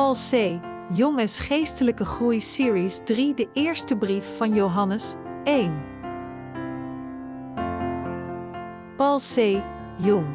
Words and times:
Paul 0.00 0.14
C. 0.14 0.60
Jonges 0.92 1.38
Geestelijke 1.38 2.04
Groei 2.04 2.40
Series 2.40 3.00
3 3.04 3.34
De 3.34 3.48
eerste 3.52 3.96
brief 3.96 4.36
van 4.36 4.54
Johannes 4.54 5.14
1 5.44 5.84
Paul 8.96 9.18
C. 9.18 9.62
Jong 9.98 10.26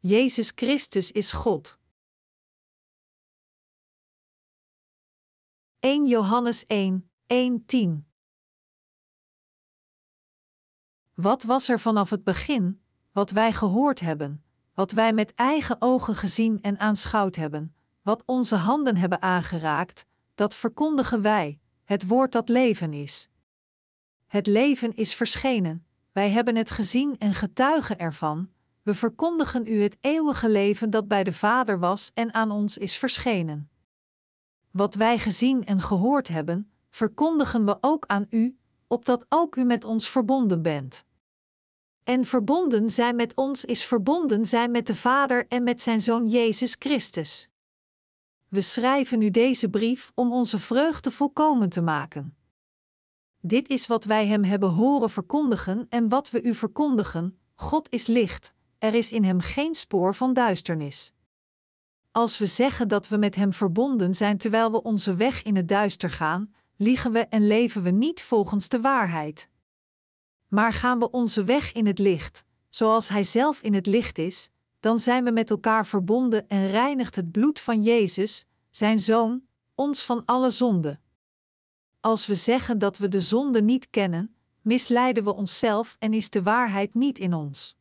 Jezus 0.00 0.52
Christus 0.54 1.12
is 1.12 1.32
God. 1.32 1.79
1 5.80 6.06
Johannes 6.06 6.66
1, 6.66 7.10
1, 7.26 7.64
10 7.66 8.06
Wat 11.14 11.42
was 11.42 11.68
er 11.68 11.80
vanaf 11.80 12.10
het 12.10 12.24
begin, 12.24 12.82
wat 13.12 13.30
wij 13.30 13.52
gehoord 13.52 14.00
hebben, 14.00 14.44
wat 14.74 14.90
wij 14.90 15.12
met 15.12 15.34
eigen 15.34 15.76
ogen 15.78 16.14
gezien 16.14 16.62
en 16.62 16.78
aanschouwd 16.78 17.36
hebben, 17.36 17.74
wat 18.02 18.22
onze 18.26 18.56
handen 18.56 18.96
hebben 18.96 19.22
aangeraakt, 19.22 20.06
dat 20.34 20.54
verkondigen 20.54 21.22
wij, 21.22 21.60
het 21.84 22.06
woord 22.06 22.32
dat 22.32 22.48
leven 22.48 22.92
is. 22.92 23.28
Het 24.26 24.46
leven 24.46 24.94
is 24.94 25.14
verschenen, 25.14 25.86
wij 26.12 26.30
hebben 26.30 26.56
het 26.56 26.70
gezien 26.70 27.18
en 27.18 27.34
getuigen 27.34 27.98
ervan, 27.98 28.50
we 28.82 28.94
verkondigen 28.94 29.66
u 29.66 29.82
het 29.82 29.96
eeuwige 30.00 30.48
leven 30.50 30.90
dat 30.90 31.08
bij 31.08 31.24
de 31.24 31.32
Vader 31.32 31.78
was 31.78 32.10
en 32.14 32.34
aan 32.34 32.50
ons 32.50 32.78
is 32.78 32.96
verschenen. 32.96 33.70
Wat 34.70 34.94
wij 34.94 35.18
gezien 35.18 35.64
en 35.64 35.80
gehoord 35.80 36.28
hebben, 36.28 36.70
verkondigen 36.90 37.64
we 37.64 37.78
ook 37.80 38.06
aan 38.06 38.26
u, 38.30 38.58
opdat 38.86 39.26
ook 39.28 39.56
u 39.56 39.64
met 39.64 39.84
ons 39.84 40.08
verbonden 40.08 40.62
bent. 40.62 41.04
En 42.04 42.24
verbonden 42.24 42.90
zijn 42.90 43.16
met 43.16 43.34
ons 43.34 43.64
is 43.64 43.84
verbonden 43.84 44.44
zijn 44.44 44.70
met 44.70 44.86
de 44.86 44.94
Vader 44.94 45.46
en 45.48 45.62
met 45.62 45.82
zijn 45.82 46.00
Zoon 46.00 46.28
Jezus 46.28 46.76
Christus. 46.78 47.48
We 48.48 48.60
schrijven 48.60 49.22
u 49.22 49.30
deze 49.30 49.70
brief 49.70 50.12
om 50.14 50.32
onze 50.32 50.58
vreugde 50.58 51.10
volkomen 51.10 51.68
te 51.68 51.80
maken. 51.80 52.36
Dit 53.40 53.68
is 53.68 53.86
wat 53.86 54.04
wij 54.04 54.26
hem 54.26 54.44
hebben 54.44 54.68
horen 54.68 55.10
verkondigen 55.10 55.86
en 55.88 56.08
wat 56.08 56.30
we 56.30 56.42
u 56.42 56.54
verkondigen: 56.54 57.38
God 57.54 57.92
is 57.92 58.06
licht, 58.06 58.52
er 58.78 58.94
is 58.94 59.12
in 59.12 59.24
hem 59.24 59.40
geen 59.40 59.74
spoor 59.74 60.14
van 60.14 60.32
duisternis. 60.32 61.12
Als 62.12 62.38
we 62.38 62.46
zeggen 62.46 62.88
dat 62.88 63.08
we 63.08 63.16
met 63.16 63.34
hem 63.34 63.52
verbonden 63.52 64.14
zijn 64.14 64.38
terwijl 64.38 64.70
we 64.70 64.82
onze 64.82 65.14
weg 65.14 65.42
in 65.42 65.56
het 65.56 65.68
duister 65.68 66.10
gaan, 66.10 66.54
liegen 66.76 67.12
we 67.12 67.18
en 67.18 67.46
leven 67.46 67.82
we 67.82 67.90
niet 67.90 68.22
volgens 68.22 68.68
de 68.68 68.80
waarheid. 68.80 69.48
Maar 70.48 70.72
gaan 70.72 70.98
we 70.98 71.10
onze 71.10 71.44
weg 71.44 71.72
in 71.72 71.86
het 71.86 71.98
licht, 71.98 72.44
zoals 72.68 73.08
hij 73.08 73.24
zelf 73.24 73.60
in 73.60 73.74
het 73.74 73.86
licht 73.86 74.18
is, 74.18 74.50
dan 74.80 74.98
zijn 74.98 75.24
we 75.24 75.30
met 75.30 75.50
elkaar 75.50 75.86
verbonden 75.86 76.48
en 76.48 76.66
reinigt 76.66 77.16
het 77.16 77.30
bloed 77.30 77.60
van 77.60 77.82
Jezus, 77.82 78.46
zijn 78.70 78.98
zoon, 78.98 79.42
ons 79.74 80.04
van 80.04 80.24
alle 80.24 80.50
zonde. 80.50 81.00
Als 82.00 82.26
we 82.26 82.34
zeggen 82.34 82.78
dat 82.78 82.98
we 82.98 83.08
de 83.08 83.20
zonde 83.20 83.62
niet 83.62 83.90
kennen, 83.90 84.34
misleiden 84.60 85.24
we 85.24 85.34
onszelf 85.34 85.96
en 85.98 86.14
is 86.14 86.30
de 86.30 86.42
waarheid 86.42 86.94
niet 86.94 87.18
in 87.18 87.34
ons. 87.34 87.76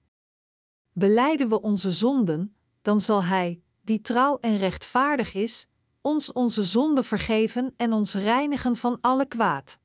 Beleiden 0.92 1.50
we 1.50 1.62
onze 1.62 1.92
zonden, 1.92 2.56
dan 2.82 3.02
zal 3.02 3.24
Hij, 3.24 3.62
die 3.90 4.02
trouw 4.02 4.38
en 4.38 4.58
rechtvaardig 4.58 5.34
is, 5.34 5.68
ons 6.02 6.32
onze 6.32 6.64
zonden 6.64 7.04
vergeven 7.04 7.74
en 7.78 7.94
ons 7.94 8.14
reinigen 8.14 8.76
van 8.76 8.98
alle 9.02 9.26
kwaad. 9.26 9.80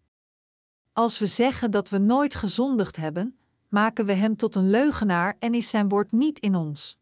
Als 0.93 1.19
we 1.19 1.27
zeggen 1.27 1.71
dat 1.71 1.89
we 1.89 1.99
nooit 1.99 2.35
gezondigd 2.35 2.97
hebben, 2.97 3.39
maken 3.69 4.07
we 4.07 4.13
Hem 4.13 4.37
tot 4.37 4.55
een 4.55 4.71
leugenaar 4.71 5.37
en 5.39 5.55
is 5.55 5.69
Zijn 5.69 5.89
woord 5.89 6.13
niet 6.13 6.39
in 6.39 6.55
ons. 6.55 6.99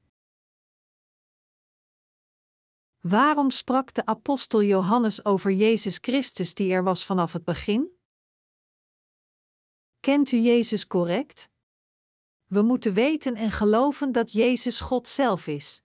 Waarom 3.00 3.50
sprak 3.50 3.94
de 3.94 4.06
apostel 4.06 4.62
Johannes 4.62 5.24
over 5.24 5.52
Jezus 5.52 5.98
Christus 6.00 6.54
die 6.54 6.72
er 6.72 6.84
was 6.84 7.04
vanaf 7.04 7.32
het 7.32 7.44
begin? 7.44 7.90
Kent 10.00 10.32
u 10.32 10.36
Jezus 10.36 10.86
correct? 10.86 11.48
We 12.46 12.62
moeten 12.62 12.94
weten 12.94 13.34
en 13.34 13.50
geloven 13.50 14.12
dat 14.12 14.32
Jezus 14.32 14.80
God 14.80 15.08
zelf 15.08 15.46
is. 15.46 15.82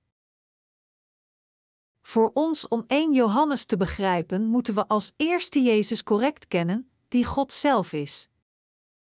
Voor 2.07 2.31
ons 2.33 2.67
om 2.67 2.83
1 2.87 3.13
Johannes 3.13 3.65
te 3.65 3.77
begrijpen, 3.77 4.45
moeten 4.45 4.73
we 4.73 4.87
als 4.87 5.13
eerste 5.15 5.61
Jezus 5.61 6.03
correct 6.03 6.47
kennen, 6.47 6.89
die 7.07 7.25
God 7.25 7.51
zelf 7.53 7.93
is. 7.93 8.29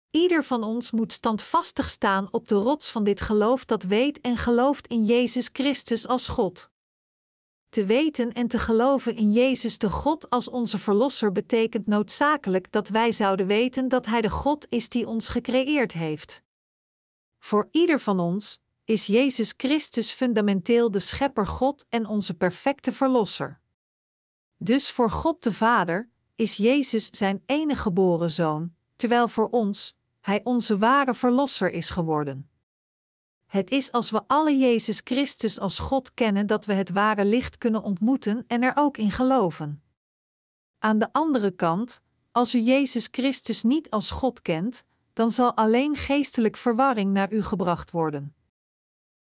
Ieder 0.09 0.43
van 0.43 0.63
ons 0.63 0.91
moet 0.91 1.11
standvastig 1.11 1.89
staan 1.89 2.27
op 2.31 2.47
de 2.47 2.55
rots 2.55 2.91
van 2.91 3.03
dit 3.03 3.21
geloof 3.21 3.65
dat 3.65 3.83
weet 3.83 4.21
en 4.21 4.37
gelooft 4.37 4.87
in 4.87 5.05
Jezus 5.05 5.49
Christus 5.53 6.07
als 6.07 6.27
God. 6.27 6.69
Te 7.69 7.85
weten 7.85 8.33
en 8.33 8.47
te 8.47 8.59
geloven 8.59 9.15
in 9.15 9.31
Jezus 9.31 9.77
de 9.77 9.89
God 9.89 10.29
als 10.29 10.49
onze 10.49 10.77
Verlosser 10.77 11.31
betekent 11.31 11.87
noodzakelijk 11.87 12.71
dat 12.71 12.87
wij 12.87 13.11
zouden 13.11 13.47
weten 13.47 13.87
dat 13.87 14.05
Hij 14.05 14.21
de 14.21 14.29
God 14.29 14.65
is 14.69 14.89
die 14.89 15.07
ons 15.07 15.27
gecreëerd 15.27 15.91
heeft. 15.91 16.43
Voor 17.39 17.67
ieder 17.71 17.99
van 17.99 18.19
ons 18.19 18.62
is 18.85 19.05
Jezus 19.05 19.53
Christus 19.57 20.11
fundamenteel 20.11 20.91
de 20.91 20.99
Schepper 20.99 21.47
God 21.47 21.85
en 21.89 22.05
onze 22.05 22.33
perfecte 22.33 22.91
Verlosser. 22.91 23.59
Dus 24.57 24.91
voor 24.91 25.11
God 25.11 25.43
de 25.43 25.53
Vader 25.53 26.09
is 26.35 26.55
Jezus 26.55 27.09
zijn 27.09 27.43
enige 27.45 27.81
geboren 27.81 28.31
zoon, 28.31 28.73
terwijl 28.95 29.27
voor 29.27 29.49
ons 29.49 29.95
Hij 30.19 30.41
onze 30.43 30.77
ware 30.77 31.13
Verlosser 31.13 31.71
is 31.71 31.89
geworden. 31.89 32.49
Het 33.45 33.71
is 33.71 33.91
als 33.91 34.11
we 34.11 34.21
alle 34.27 34.57
Jezus 34.57 35.01
Christus 35.03 35.59
als 35.59 35.79
God 35.79 36.13
kennen 36.13 36.47
dat 36.47 36.65
we 36.65 36.73
het 36.73 36.89
ware 36.89 37.25
licht 37.25 37.57
kunnen 37.57 37.83
ontmoeten 37.83 38.43
en 38.47 38.61
er 38.61 38.73
ook 38.75 38.97
in 38.97 39.11
geloven. 39.11 39.83
Aan 40.79 40.99
de 40.99 41.13
andere 41.13 41.51
kant, 41.51 42.01
als 42.31 42.55
u 42.55 42.59
Jezus 42.59 43.07
Christus 43.11 43.63
niet 43.63 43.89
als 43.89 44.11
God 44.11 44.41
kent, 44.41 44.83
dan 45.13 45.31
zal 45.31 45.53
alleen 45.53 45.95
geestelijk 45.95 46.57
verwarring 46.57 47.13
naar 47.13 47.33
u 47.33 47.43
gebracht 47.43 47.91
worden. 47.91 48.35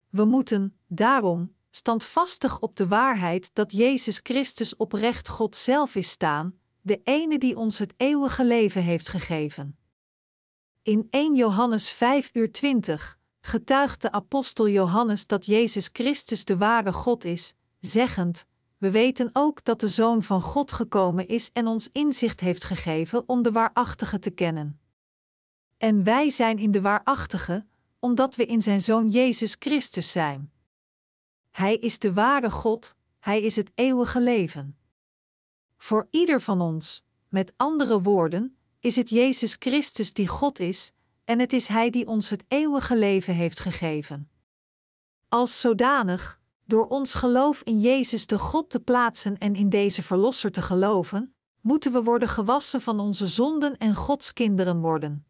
We 0.09 0.25
moeten, 0.25 0.77
daarom, 0.87 1.55
standvastig 1.69 2.59
op 2.59 2.75
de 2.75 2.87
waarheid 2.87 3.49
dat 3.53 3.71
Jezus 3.71 4.19
Christus 4.23 4.75
oprecht 4.75 5.27
God 5.27 5.55
zelf 5.55 5.95
is 5.95 6.09
staan, 6.09 6.59
de 6.81 7.01
ene 7.03 7.37
die 7.37 7.57
ons 7.57 7.79
het 7.79 7.93
eeuwige 7.97 8.45
leven 8.45 8.83
heeft 8.83 9.07
gegeven. 9.07 9.77
In 10.81 11.07
1 11.09 11.35
Johannes 11.35 11.89
5 11.89 12.29
uur 12.33 12.51
20 12.51 13.19
getuigt 13.41 14.01
de 14.01 14.11
apostel 14.11 14.69
Johannes 14.69 15.27
dat 15.27 15.45
Jezus 15.45 15.89
Christus 15.93 16.45
de 16.45 16.57
ware 16.57 16.93
God 16.93 17.23
is, 17.23 17.53
zeggend: 17.79 18.45
We 18.77 18.91
weten 18.91 19.29
ook 19.33 19.63
dat 19.63 19.79
de 19.79 19.87
Zoon 19.87 20.23
van 20.23 20.41
God 20.41 20.71
gekomen 20.71 21.27
is 21.27 21.49
en 21.53 21.67
ons 21.67 21.89
inzicht 21.91 22.39
heeft 22.39 22.63
gegeven 22.63 23.23
om 23.25 23.41
de 23.41 23.51
waarachtige 23.51 24.19
te 24.19 24.29
kennen. 24.29 24.79
En 25.77 26.03
wij 26.03 26.29
zijn 26.29 26.57
in 26.57 26.71
de 26.71 26.81
waarachtige, 26.81 27.65
omdat 27.99 28.35
we 28.35 28.45
in 28.45 28.61
zijn 28.61 28.81
Zoon 28.81 29.09
Jezus 29.09 29.55
Christus 29.59 30.11
zijn. 30.11 30.51
Hij 31.51 31.75
is 31.75 31.99
de 31.99 32.13
ware 32.13 32.51
God, 32.51 32.95
Hij 33.19 33.41
is 33.41 33.55
het 33.55 33.71
eeuwige 33.75 34.21
leven. 34.21 34.77
Voor 35.77 36.07
ieder 36.11 36.41
van 36.41 36.61
ons, 36.61 37.03
met 37.29 37.53
andere 37.57 38.01
woorden, 38.01 38.57
is 38.79 38.95
het 38.95 39.09
Jezus 39.09 39.55
Christus 39.59 40.13
die 40.13 40.27
God 40.27 40.59
is, 40.59 40.91
en 41.23 41.39
het 41.39 41.53
is 41.53 41.67
Hij 41.67 41.89
die 41.89 42.07
ons 42.07 42.29
het 42.29 42.43
eeuwige 42.47 42.97
leven 42.97 43.33
heeft 43.33 43.59
gegeven. 43.59 44.29
Als 45.29 45.59
zodanig, 45.59 46.39
door 46.65 46.87
ons 46.87 47.13
geloof 47.13 47.61
in 47.61 47.79
Jezus 47.79 48.27
de 48.27 48.39
God 48.39 48.69
te 48.69 48.79
plaatsen 48.79 49.37
en 49.37 49.55
in 49.55 49.69
deze 49.69 50.03
Verlosser 50.03 50.51
te 50.51 50.61
geloven, 50.61 51.35
moeten 51.61 51.91
we 51.91 52.03
worden 52.03 52.29
gewassen 52.29 52.81
van 52.81 52.99
onze 52.99 53.27
zonden 53.27 53.77
en 53.77 53.95
Gods 53.95 54.33
kinderen 54.33 54.79
worden. 54.79 55.26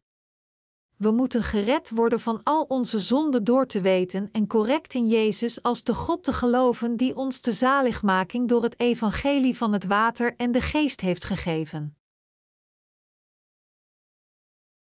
We 0.97 1.11
moeten 1.11 1.43
gered 1.43 1.89
worden 1.89 2.19
van 2.19 2.43
al 2.43 2.63
onze 2.63 2.99
zonden 2.99 3.43
door 3.43 3.65
te 3.65 3.81
weten 3.81 4.29
en 4.31 4.47
correct 4.47 4.93
in 4.93 5.07
Jezus 5.07 5.61
als 5.61 5.83
de 5.83 5.93
God 5.93 6.23
te 6.23 6.33
geloven 6.33 6.97
die 6.97 7.15
ons 7.15 7.41
de 7.41 7.51
zaligmaking 7.51 8.47
door 8.47 8.63
het 8.63 8.79
evangelie 8.79 9.57
van 9.57 9.73
het 9.73 9.85
water 9.85 10.35
en 10.35 10.51
de 10.51 10.61
geest 10.61 11.01
heeft 11.01 11.23
gegeven. 11.23 11.97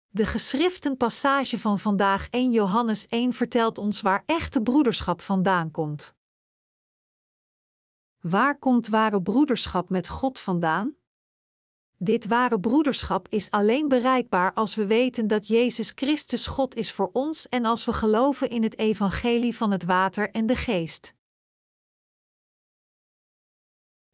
De 0.09 0.27
geschriftenpassage 0.27 1.59
van 1.59 1.79
vandaag 1.79 2.29
1 2.31 2.51
Johannes 2.51 3.07
1 3.07 3.33
vertelt 3.33 3.79
ons 3.79 4.01
waar 4.01 4.23
echte 4.27 4.63
broederschap 4.63 5.21
vandaan 5.21 5.71
komt. 5.71 6.17
Waar 8.21 8.59
komt 8.59 8.89
ware 8.89 9.23
broederschap 9.23 9.89
met 9.89 10.09
God 10.09 10.39
vandaan? 10.39 10.97
Dit 12.01 12.27
ware 12.27 12.61
broederschap 12.61 13.29
is 13.29 13.51
alleen 13.51 13.89
bereikbaar 13.89 14.53
als 14.53 14.75
we 14.75 14.87
weten 14.87 15.27
dat 15.27 15.47
Jezus 15.47 15.93
Christus 15.95 16.47
God 16.47 16.75
is 16.75 16.93
voor 16.93 17.11
ons 17.13 17.49
en 17.49 17.65
als 17.65 17.85
we 17.85 17.93
geloven 17.93 18.51
in 18.51 18.63
het 18.63 18.79
evangelie 18.79 19.57
van 19.57 19.71
het 19.71 19.85
water 19.85 20.31
en 20.31 20.47
de 20.47 20.57
geest. 20.57 21.15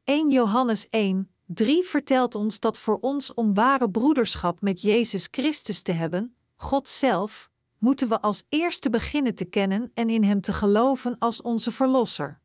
1 0.05 0.31
Johannes 0.31 0.89
1, 0.89 1.31
3 1.47 1.83
vertelt 1.83 2.35
ons 2.35 2.61
dat 2.61 2.79
voor 2.79 2.99
ons 3.01 3.35
om 3.35 3.55
ware 3.55 3.91
broederschap 3.91 4.61
met 4.61 4.81
Jezus 4.81 5.29
Christus 5.31 5.83
te 5.83 5.93
hebben, 5.93 6.37
God 6.57 6.89
zelf, 6.89 7.51
moeten 7.79 8.09
we 8.09 8.21
als 8.21 8.45
eerste 8.49 8.91
beginnen 8.91 9.35
te 9.35 9.45
kennen 9.45 9.91
en 9.95 10.11
in 10.11 10.25
Hem 10.25 10.41
te 10.41 10.53
geloven 10.53 11.19
als 11.19 11.43
onze 11.43 11.73
Verlosser. 11.73 12.41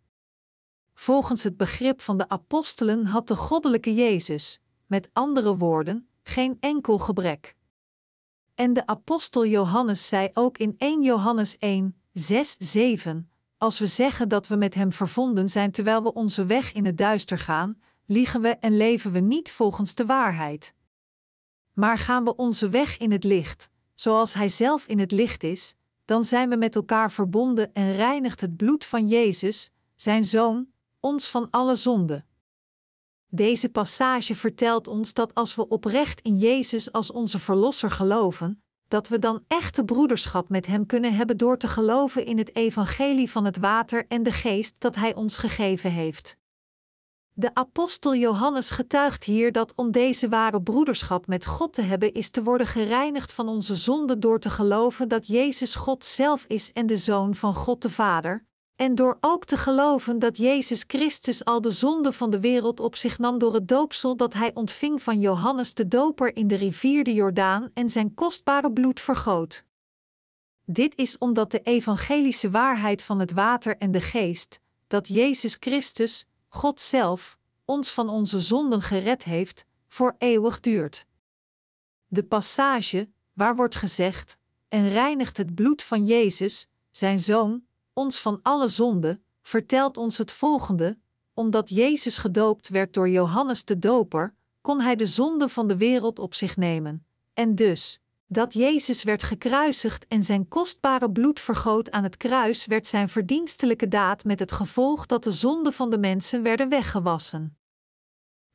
Volgens 0.93 1.43
het 1.43 1.57
begrip 1.57 2.01
van 2.01 2.17
de 2.17 2.29
apostelen 2.29 3.05
had 3.05 3.27
de 3.27 3.35
goddelijke 3.35 3.93
Jezus, 3.93 4.61
met 4.89 5.09
andere 5.13 5.57
woorden, 5.57 6.07
geen 6.23 6.57
enkel 6.59 6.97
gebrek. 6.97 7.55
En 8.55 8.73
de 8.73 8.85
apostel 8.85 9.45
Johannes 9.45 10.07
zei 10.07 10.29
ook 10.33 10.57
in 10.57 10.75
1 10.77 11.01
Johannes 11.01 11.57
1, 11.57 12.01
6, 12.13 12.55
7: 12.59 13.31
Als 13.57 13.79
we 13.79 13.87
zeggen 13.87 14.29
dat 14.29 14.47
we 14.47 14.55
met 14.55 14.73
Hem 14.73 14.91
vervonden 14.91 15.49
zijn 15.49 15.71
terwijl 15.71 16.03
we 16.03 16.13
onze 16.13 16.45
weg 16.45 16.73
in 16.73 16.85
het 16.85 16.97
duister 16.97 17.37
gaan, 17.37 17.81
liegen 18.05 18.41
we 18.41 18.49
en 18.49 18.77
leven 18.77 19.11
we 19.11 19.19
niet 19.19 19.51
volgens 19.51 19.95
de 19.95 20.05
waarheid. 20.05 20.73
Maar 21.73 21.97
gaan 21.97 22.23
we 22.23 22.35
onze 22.35 22.69
weg 22.69 22.97
in 22.97 23.11
het 23.11 23.23
licht, 23.23 23.69
zoals 23.93 24.33
Hij 24.33 24.49
zelf 24.49 24.85
in 24.85 24.99
het 24.99 25.11
licht 25.11 25.43
is, 25.43 25.75
dan 26.05 26.23
zijn 26.23 26.49
we 26.49 26.55
met 26.55 26.75
elkaar 26.75 27.11
verbonden 27.11 27.73
en 27.73 27.91
reinigt 27.91 28.41
het 28.41 28.57
bloed 28.57 28.85
van 28.85 29.07
Jezus, 29.07 29.71
Zijn 29.95 30.25
Zoon, 30.25 30.67
ons 30.99 31.29
van 31.29 31.47
alle 31.49 31.75
zonde. 31.75 32.25
Deze 33.31 33.69
passage 33.69 34.35
vertelt 34.35 34.87
ons 34.87 35.13
dat 35.13 35.35
als 35.35 35.55
we 35.55 35.67
oprecht 35.67 36.21
in 36.21 36.37
Jezus 36.37 36.91
als 36.91 37.11
onze 37.11 37.39
Verlosser 37.39 37.91
geloven, 37.91 38.63
dat 38.87 39.07
we 39.07 39.19
dan 39.19 39.43
echte 39.47 39.83
broederschap 39.85 40.49
met 40.49 40.65
Hem 40.65 40.85
kunnen 40.85 41.13
hebben 41.13 41.37
door 41.37 41.57
te 41.57 41.67
geloven 41.67 42.25
in 42.25 42.37
het 42.37 42.55
evangelie 42.55 43.31
van 43.31 43.45
het 43.45 43.57
water 43.57 44.05
en 44.07 44.23
de 44.23 44.31
geest 44.31 44.75
dat 44.77 44.95
Hij 44.95 45.15
ons 45.15 45.37
gegeven 45.37 45.91
heeft. 45.91 46.37
De 47.33 47.53
apostel 47.53 48.15
Johannes 48.15 48.69
getuigt 48.69 49.23
hier 49.23 49.51
dat 49.51 49.73
om 49.75 49.91
deze 49.91 50.29
ware 50.29 50.61
broederschap 50.61 51.27
met 51.27 51.45
God 51.45 51.73
te 51.73 51.81
hebben 51.81 52.13
is 52.13 52.29
te 52.29 52.43
worden 52.43 52.67
gereinigd 52.67 53.31
van 53.31 53.47
onze 53.47 53.75
zonde 53.75 54.19
door 54.19 54.39
te 54.39 54.49
geloven 54.49 55.07
dat 55.07 55.27
Jezus 55.27 55.75
God 55.75 56.05
zelf 56.05 56.45
is 56.45 56.71
en 56.71 56.85
de 56.85 56.97
Zoon 56.97 57.35
van 57.35 57.55
God 57.55 57.81
de 57.81 57.89
Vader, 57.89 58.45
en 58.79 58.95
door 58.95 59.17
ook 59.21 59.45
te 59.45 59.57
geloven 59.57 60.19
dat 60.19 60.37
Jezus 60.37 60.83
Christus 60.87 61.45
al 61.45 61.61
de 61.61 61.71
zonde 61.71 62.13
van 62.13 62.29
de 62.29 62.39
wereld 62.39 62.79
op 62.79 62.95
zich 62.95 63.17
nam 63.17 63.39
door 63.39 63.53
het 63.53 63.67
doopsel 63.67 64.15
dat 64.15 64.33
hij 64.33 64.51
ontving 64.53 65.01
van 65.01 65.19
Johannes 65.19 65.73
de 65.73 65.87
Doper 65.87 66.35
in 66.35 66.47
de 66.47 66.55
rivier 66.55 67.03
de 67.03 67.13
Jordaan 67.13 67.69
en 67.73 67.89
zijn 67.89 68.13
kostbare 68.13 68.71
bloed 68.71 68.99
vergoot. 68.99 69.65
Dit 70.65 70.95
is 70.95 71.17
omdat 71.17 71.51
de 71.51 71.59
evangelische 71.59 72.49
waarheid 72.49 73.01
van 73.01 73.19
het 73.19 73.31
water 73.31 73.77
en 73.77 73.91
de 73.91 74.01
geest, 74.01 74.59
dat 74.87 75.07
Jezus 75.07 75.57
Christus, 75.59 76.27
God 76.47 76.79
zelf, 76.79 77.37
ons 77.65 77.91
van 77.91 78.09
onze 78.09 78.39
zonden 78.39 78.81
gered 78.81 79.23
heeft, 79.23 79.65
voor 79.87 80.15
eeuwig 80.17 80.59
duurt. 80.59 81.05
De 82.07 82.23
passage, 82.23 83.09
waar 83.33 83.55
wordt 83.55 83.75
gezegd: 83.75 84.37
En 84.67 84.89
reinigt 84.89 85.37
het 85.37 85.55
bloed 85.55 85.81
van 85.81 86.05
Jezus, 86.05 86.67
zijn 86.91 87.19
zoon, 87.19 87.67
ons 87.99 88.19
van 88.19 88.39
alle 88.41 88.67
zonde, 88.67 89.19
vertelt 89.41 89.97
ons 89.97 90.17
het 90.17 90.31
volgende: 90.31 90.97
omdat 91.33 91.69
Jezus 91.69 92.17
gedoopt 92.17 92.69
werd 92.69 92.93
door 92.93 93.09
Johannes 93.09 93.65
de 93.65 93.79
Doper, 93.79 94.35
kon 94.61 94.81
hij 94.81 94.95
de 94.95 95.05
zonde 95.05 95.49
van 95.49 95.67
de 95.67 95.77
wereld 95.77 96.19
op 96.19 96.33
zich 96.33 96.57
nemen. 96.57 97.05
En 97.33 97.55
dus, 97.55 98.01
dat 98.27 98.53
Jezus 98.53 99.03
werd 99.03 99.23
gekruisigd 99.23 100.07
en 100.07 100.23
zijn 100.23 100.47
kostbare 100.47 101.11
bloed 101.11 101.39
vergoot 101.39 101.91
aan 101.91 102.03
het 102.03 102.17
kruis, 102.17 102.65
werd 102.65 102.87
zijn 102.87 103.09
verdienstelijke 103.09 103.87
daad 103.87 104.23
met 104.23 104.39
het 104.39 104.51
gevolg 104.51 105.05
dat 105.05 105.23
de 105.23 105.31
zonden 105.31 105.73
van 105.73 105.89
de 105.89 105.97
mensen 105.97 106.43
werden 106.43 106.69
weggewassen. 106.69 107.57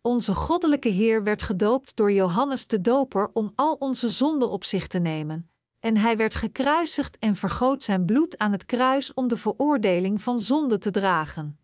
Onze 0.01 0.35
goddelijke 0.35 0.89
Heer 0.89 1.23
werd 1.23 1.43
gedoopt 1.43 1.97
door 1.97 2.13
Johannes 2.13 2.67
de 2.67 2.81
Doper 2.81 3.31
om 3.33 3.53
al 3.55 3.75
onze 3.75 4.09
zonden 4.09 4.51
op 4.51 4.65
zich 4.65 4.87
te 4.87 4.99
nemen, 4.99 5.51
en 5.85 5.97
hij 5.97 6.17
werd 6.17 6.35
gekruisigd 6.35 7.19
en 7.19 7.37
vergoot 7.37 7.83
zijn 7.83 8.05
bloed 8.05 8.39
aan 8.39 8.53
het 8.53 8.67
kruis 8.67 9.15
om 9.15 9.29
de 9.29 9.37
veroordeling 9.37 10.23
van 10.23 10.41
zonde 10.41 10.79
te 10.79 10.91
dragen. 10.91 11.59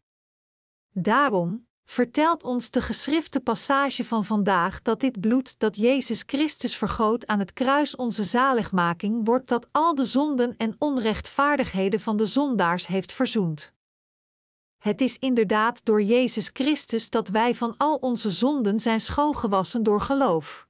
Daarom 0.93 1.67
vertelt 1.85 2.45
ons 2.45 2.71
de 2.71 2.83
geschrifte 2.83 3.41
passage 3.41 4.05
van 4.05 4.25
vandaag 4.25 4.83
dat 4.83 5.01
dit 5.01 5.21
bloed 5.21 5.59
dat 5.59 5.77
Jezus 5.77 6.23
Christus 6.27 6.77
vergoot 6.77 7.27
aan 7.27 7.39
het 7.39 7.53
kruis 7.53 7.97
onze 7.97 8.25
zaligmaking 8.25 9.27
wordt 9.27 9.49
dat 9.49 9.69
al 9.73 9.95
de 9.95 10.05
zonden 10.05 10.57
en 10.57 10.75
onrechtvaardigheden 10.79 12.01
van 12.01 12.17
de 12.17 12.27
zondaars 12.27 12.87
heeft 12.87 13.13
verzoend. 13.13 13.75
Het 14.79 15.01
is 15.01 15.19
inderdaad 15.19 15.85
door 15.85 16.03
Jezus 16.03 16.51
Christus 16.53 17.11
dat 17.11 17.29
wij 17.29 17.55
van 17.55 17.75
al 17.77 17.97
onze 17.97 18.31
zonden 18.31 18.81
zijn 18.81 19.01
schoongewassen 19.01 19.83
door 19.83 20.01
geloof. 20.01 20.69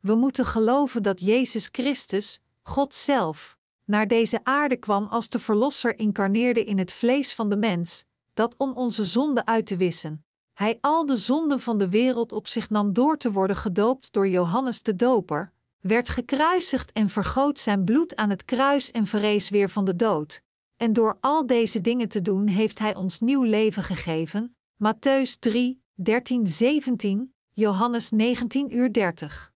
We 0.00 0.14
moeten 0.14 0.46
geloven 0.46 1.02
dat 1.02 1.20
Jezus 1.20 1.68
Christus, 1.72 2.42
God 2.66 2.94
zelf, 2.94 3.58
naar 3.84 4.06
deze 4.06 4.40
aarde 4.42 4.76
kwam 4.76 5.06
als 5.06 5.28
de 5.28 5.38
Verlosser 5.38 5.98
incarneerde 5.98 6.64
in 6.64 6.78
het 6.78 6.92
vlees 6.92 7.34
van 7.34 7.48
de 7.48 7.56
mens, 7.56 8.04
dat 8.32 8.54
om 8.56 8.72
onze 8.72 9.04
zonden 9.04 9.46
uit 9.46 9.66
te 9.66 9.76
wissen. 9.76 10.24
Hij 10.52 10.78
al 10.80 11.06
de 11.06 11.16
zonden 11.16 11.60
van 11.60 11.78
de 11.78 11.88
wereld 11.88 12.32
op 12.32 12.46
zich 12.46 12.70
nam 12.70 12.92
door 12.92 13.16
te 13.16 13.32
worden 13.32 13.56
gedoopt 13.56 14.12
door 14.12 14.28
Johannes 14.28 14.82
de 14.82 14.96
Doper, 14.96 15.52
werd 15.80 16.08
gekruisigd 16.08 16.92
en 16.92 17.08
vergoot 17.08 17.58
zijn 17.58 17.84
bloed 17.84 18.16
aan 18.16 18.30
het 18.30 18.44
kruis 18.44 18.90
en 18.90 19.06
verrees 19.06 19.48
weer 19.48 19.70
van 19.70 19.84
de 19.84 19.96
dood. 19.96 20.42
En 20.76 20.92
door 20.92 21.16
al 21.20 21.46
deze 21.46 21.80
dingen 21.80 22.08
te 22.08 22.22
doen 22.22 22.46
heeft 22.46 22.78
hij 22.78 22.94
ons 22.94 23.20
nieuw 23.20 23.42
leven 23.42 23.82
gegeven. 23.82 24.56
Matthäus 24.84 25.38
3, 25.38 25.82
13, 25.94 26.46
17, 26.46 27.34
Johannes 27.52 28.10
19 28.10 28.76
uur 28.76 28.92
30 28.92 29.53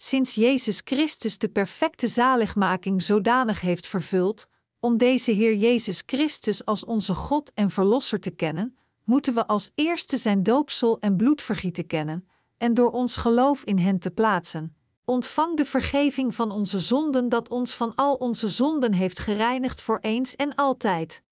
sinds 0.00 0.34
Jezus 0.34 0.80
Christus 0.84 1.38
de 1.38 1.48
perfecte 1.48 2.08
zaligmaking 2.08 3.02
zodanig 3.02 3.60
heeft 3.60 3.86
vervuld, 3.86 4.46
om 4.80 4.96
deze 4.96 5.30
Heer 5.30 5.54
Jezus 5.54 6.02
Christus 6.06 6.64
als 6.64 6.84
onze 6.84 7.14
God 7.14 7.52
en 7.54 7.70
Verlosser 7.70 8.20
te 8.20 8.30
kennen, 8.30 8.76
moeten 9.04 9.34
we 9.34 9.46
als 9.46 9.70
eerste 9.74 10.16
zijn 10.16 10.42
doopsel 10.42 11.00
en 11.00 11.16
bloedvergieten 11.16 11.86
kennen, 11.86 12.28
en 12.56 12.74
door 12.74 12.90
ons 12.90 13.16
geloof 13.16 13.64
in 13.64 13.78
hen 13.78 13.98
te 13.98 14.10
plaatsen. 14.10 14.76
Ontvang 15.04 15.56
de 15.56 15.64
vergeving 15.64 16.34
van 16.34 16.50
onze 16.50 16.78
zonden 16.78 17.28
dat 17.28 17.48
ons 17.48 17.74
van 17.74 17.94
al 17.94 18.14
onze 18.14 18.48
zonden 18.48 18.92
heeft 18.92 19.18
gereinigd 19.18 19.80
voor 19.80 19.98
eens 20.00 20.36
en 20.36 20.54
altijd. 20.54 21.22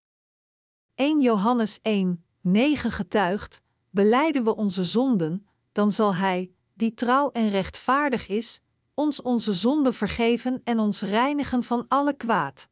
1 0.95 1.21
Johannes 1.21 1.79
1, 1.83 2.25
9 2.41 2.91
getuigt, 2.91 3.61
beleiden 3.91 4.45
we 4.45 4.57
onze 4.57 4.85
zonden, 4.85 5.47
dan 5.73 5.91
zal 5.91 6.15
Hij, 6.15 6.51
die 6.75 6.95
trouw 6.95 7.31
en 7.31 7.51
rechtvaardig 7.51 8.29
is, 8.29 8.61
ons 8.99 9.23
onze 9.23 9.53
zonden 9.53 9.95
vergeven 9.95 10.61
en 10.65 10.79
ons 10.79 11.01
reinigen 11.01 11.63
van 11.63 11.85
alle 11.89 12.13
kwaad. 12.13 12.69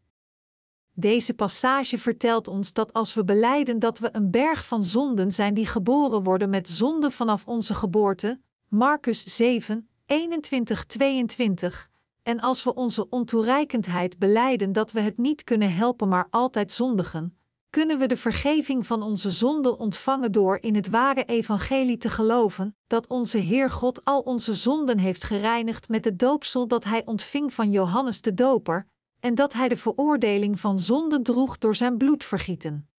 Deze 0.93 1.35
passage 1.35 1.99
vertelt 1.99 2.49
ons 2.49 2.73
dat 2.73 2.93
als 2.93 3.15
we 3.15 3.25
beleiden 3.25 3.79
dat 3.79 3.99
we 3.99 4.09
een 4.13 4.31
berg 4.31 4.67
van 4.67 4.85
zonden 4.85 5.31
zijn 5.31 5.55
die 5.55 5.67
geboren 5.67 6.23
worden 6.23 6.51
met 6.51 6.69
zonde 6.69 7.11
vanaf 7.11 7.47
onze 7.47 7.75
geboorte, 7.75 8.41
Marcus 8.69 9.37
7, 9.37 9.89
21, 10.07 10.85
22, 10.85 11.91
en 12.23 12.41
als 12.41 12.65
we 12.65 12.75
onze 12.75 13.09
ontoereikendheid 13.09 14.19
beleiden 14.19 14.73
dat 14.73 14.93
we 14.93 15.01
het 15.01 15.19
niet 15.19 15.45
kunnen 15.45 15.75
helpen 15.75 16.09
maar 16.09 16.27
altijd 16.31 16.73
zondigen, 16.73 17.39
kunnen 17.75 17.99
we 17.99 18.07
de 18.07 18.17
vergeving 18.17 18.87
van 18.87 19.03
onze 19.03 19.31
zonden 19.31 19.79
ontvangen 19.79 20.33
door 20.33 20.59
in 20.61 20.75
het 20.75 20.89
ware 20.89 21.25
evangelie 21.25 21.97
te 21.97 22.09
geloven, 22.09 22.77
dat 22.87 23.07
onze 23.07 23.39
Heer 23.39 23.71
God 23.71 24.05
al 24.05 24.21
onze 24.21 24.55
zonden 24.55 24.99
heeft 24.99 25.25
gereinigd 25.25 25.89
met 25.89 26.05
het 26.05 26.19
doopsel 26.19 26.69
dat 26.69 26.85
Hij 26.85 27.07
ontving 27.07 27.53
van 27.53 27.71
Johannes 27.71 28.21
de 28.21 28.35
Doper, 28.35 28.89
en 29.21 29.35
dat 29.35 29.53
Hij 29.53 29.69
de 29.69 29.77
veroordeling 29.77 30.61
van 30.61 30.79
zonden 30.79 31.23
droeg 31.23 31.59
door 31.59 31.77
zijn 31.77 31.97
bloedvergieten. 31.97 32.91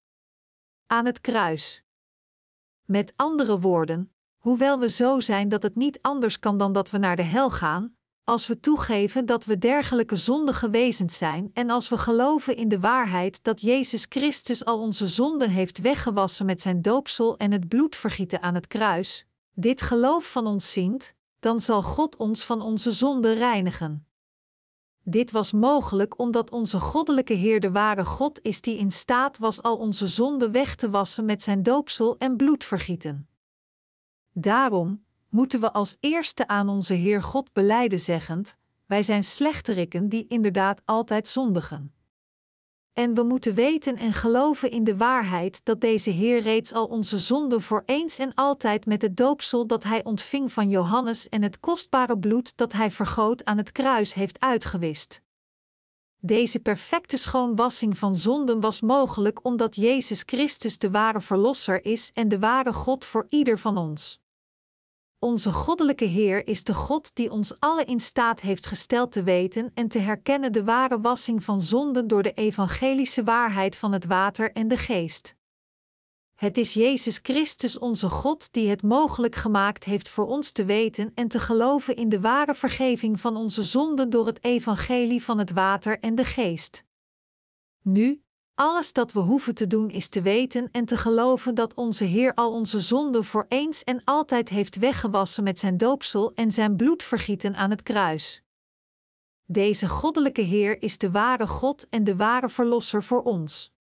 Aan 0.88 1.06
het 1.06 1.22
kruis. 1.22 1.84
Met 2.86 3.14
andere 3.16 3.60
woorden, 3.60 4.14
hoewel 4.38 4.80
we 4.80 4.90
zo 4.90 5.20
zijn 5.20 5.50
dat 5.50 5.64
het 5.64 5.76
niet 5.76 6.02
anders 6.02 6.40
kan 6.40 6.58
dan 6.58 6.74
dat 6.74 6.90
we 6.90 6.98
naar 6.98 7.16
de 7.16 7.24
hel 7.24 7.50
gaan, 7.50 7.95
als 8.26 8.48
we 8.48 8.60
toegeven 8.60 9.26
dat 9.26 9.46
we 9.46 9.58
dergelijke 9.58 10.16
zondige 10.16 10.70
wezens 10.70 11.18
zijn 11.18 11.50
en 11.54 11.70
als 11.70 11.90
we 11.90 11.98
geloven 11.98 12.56
in 12.56 12.68
de 12.68 12.80
waarheid 12.80 13.44
dat 13.44 13.62
Jezus 13.62 14.06
Christus 14.10 14.66
al 14.66 14.80
onze 14.80 15.08
zonden 15.08 15.50
heeft 15.50 15.78
weggewassen 15.78 16.46
met 16.46 16.62
zijn 16.62 16.82
doopsel 16.82 17.38
en 17.38 17.52
het 17.52 17.68
bloedvergieten 17.68 18.42
aan 18.42 18.56
het 18.56 18.68
kruis, 18.68 19.26
dit 19.54 19.82
geloof 19.82 20.32
van 20.32 20.48
ons 20.48 20.72
ziet, 20.72 21.16
dan 21.40 21.60
zal 21.60 21.82
God 21.82 22.16
ons 22.16 22.44
van 22.44 22.62
onze 22.62 22.92
zonden 22.92 23.34
reinigen. 23.34 24.08
Dit 25.04 25.32
was 25.32 25.52
mogelijk 25.52 26.20
omdat 26.20 26.52
onze 26.52 26.80
goddelijke 26.80 27.34
Heer 27.34 27.60
de 27.60 27.72
ware 27.72 28.06
God 28.06 28.40
is 28.42 28.62
die 28.62 28.78
in 28.78 28.92
staat 28.92 29.38
was 29.38 29.62
al 29.62 29.78
onze 29.78 30.08
zonden 30.08 30.52
weg 30.52 30.76
te 30.76 30.90
wassen 30.90 31.26
met 31.26 31.44
zijn 31.44 31.64
doopsel 31.64 32.18
en 32.18 32.36
bloedvergieten. 32.36 33.30
Daarom, 34.32 35.06
moeten 35.36 35.60
we 35.60 35.72
als 35.72 35.98
eerste 36.00 36.48
aan 36.48 36.70
onze 36.70 36.94
Heer 36.94 37.24
God 37.24 37.54
beleiden 37.54 38.00
zeggend: 38.00 38.56
Wij 38.86 39.04
zijn 39.04 39.24
slechterikken 39.24 40.10
die 40.10 40.28
inderdaad 40.28 40.82
altijd 40.86 41.28
zondigen. 41.28 41.94
En 42.94 43.14
we 43.14 43.24
moeten 43.24 43.54
weten 43.54 43.98
en 43.98 44.14
geloven 44.14 44.72
in 44.72 44.84
de 44.84 44.98
waarheid 44.98 45.66
dat 45.66 45.82
deze 45.82 46.10
Heer 46.10 46.42
reeds 46.42 46.74
al 46.74 46.86
onze 46.86 47.18
zonden 47.18 47.62
voor 47.62 47.84
eens 47.86 48.18
en 48.18 48.34
altijd 48.34 48.86
met 48.86 49.02
het 49.02 49.18
doopsel 49.18 49.68
dat 49.68 49.84
hij 49.84 50.04
ontving 50.04 50.52
van 50.52 50.70
Johannes 50.70 51.30
en 51.30 51.42
het 51.42 51.60
kostbare 51.60 52.18
bloed 52.20 52.58
dat 52.58 52.74
hij 52.74 52.92
vergoot 52.92 53.46
aan 53.46 53.58
het 53.58 53.72
kruis 53.72 54.14
heeft 54.14 54.40
uitgewist. 54.40 55.22
Deze 56.20 56.60
perfecte 56.60 57.18
schoonwassing 57.18 57.98
van 57.98 58.16
zonden 58.16 58.60
was 58.60 58.82
mogelijk 58.82 59.46
omdat 59.46 59.76
Jezus 59.76 60.24
Christus 60.26 60.78
de 60.78 60.92
ware 60.92 61.22
Verlosser 61.22 61.86
is 61.86 62.12
en 62.14 62.28
de 62.28 62.40
ware 62.40 62.74
God 62.74 63.06
voor 63.06 63.26
ieder 63.30 63.60
van 63.60 63.78
ons. 63.78 64.24
Onze 65.26 65.54
goddelijke 65.54 66.06
Heer 66.06 66.48
is 66.48 66.64
de 66.64 66.74
God 66.74 67.16
die 67.16 67.32
ons 67.32 67.60
alle 67.60 67.84
in 67.84 68.00
staat 68.00 68.42
heeft 68.42 68.66
gesteld 68.66 69.12
te 69.12 69.24
weten 69.24 69.72
en 69.74 69.88
te 69.88 70.00
herkennen 70.00 70.52
de 70.52 70.64
ware 70.64 71.02
wassing 71.02 71.44
van 71.44 71.62
zonden 71.62 72.08
door 72.08 72.24
de 72.24 72.34
evangelische 72.34 73.24
waarheid 73.24 73.76
van 73.76 73.92
het 73.92 74.06
water 74.06 74.52
en 74.52 74.68
de 74.68 74.78
geest. 74.78 75.36
Het 76.36 76.58
is 76.58 76.74
Jezus 76.74 77.20
Christus 77.24 77.80
onze 77.80 78.10
God 78.10 78.54
die 78.54 78.70
het 78.70 78.84
mogelijk 78.84 79.36
gemaakt 79.36 79.84
heeft 79.84 80.10
voor 80.10 80.26
ons 80.26 80.52
te 80.52 80.66
weten 80.66 81.12
en 81.16 81.28
te 81.28 81.40
geloven 81.40 81.96
in 81.96 82.10
de 82.10 82.20
ware 82.20 82.54
vergeving 82.54 83.20
van 83.20 83.36
onze 83.36 83.64
zonden 83.64 84.10
door 84.10 84.26
het 84.26 84.44
evangelie 84.44 85.24
van 85.24 85.38
het 85.38 85.52
water 85.52 86.00
en 86.00 86.16
de 86.16 86.26
geest. 86.26 86.84
Nu, 87.82 88.25
alles 88.56 88.94
dat 88.94 89.12
we 89.12 89.20
hoeven 89.20 89.56
te 89.56 89.68
doen 89.68 89.90
is 89.90 90.08
te 90.08 90.22
weten 90.22 90.70
en 90.72 90.86
te 90.86 90.98
geloven 90.98 91.56
dat 91.56 91.74
onze 91.74 92.04
Heer 92.04 92.34
al 92.34 92.52
onze 92.52 92.80
zonden 92.80 93.24
voor 93.24 93.46
eens 93.48 93.84
en 93.84 94.02
altijd 94.04 94.50
heeft 94.50 94.76
weggewassen 94.76 95.44
met 95.44 95.60
zijn 95.60 95.78
doopsel 95.78 96.34
en 96.34 96.52
zijn 96.52 96.76
bloed 96.76 97.04
vergieten 97.04 97.56
aan 97.56 97.70
het 97.70 97.84
kruis. 97.84 98.44
Deze 99.46 99.90
goddelijke 99.90 100.42
Heer 100.42 100.82
is 100.82 100.98
de 100.98 101.12
ware 101.12 101.48
God 101.48 101.90
en 101.90 102.04
de 102.04 102.16
ware 102.16 102.50
Verlosser 102.50 103.04
voor 103.04 103.22
ons. 103.24 103.74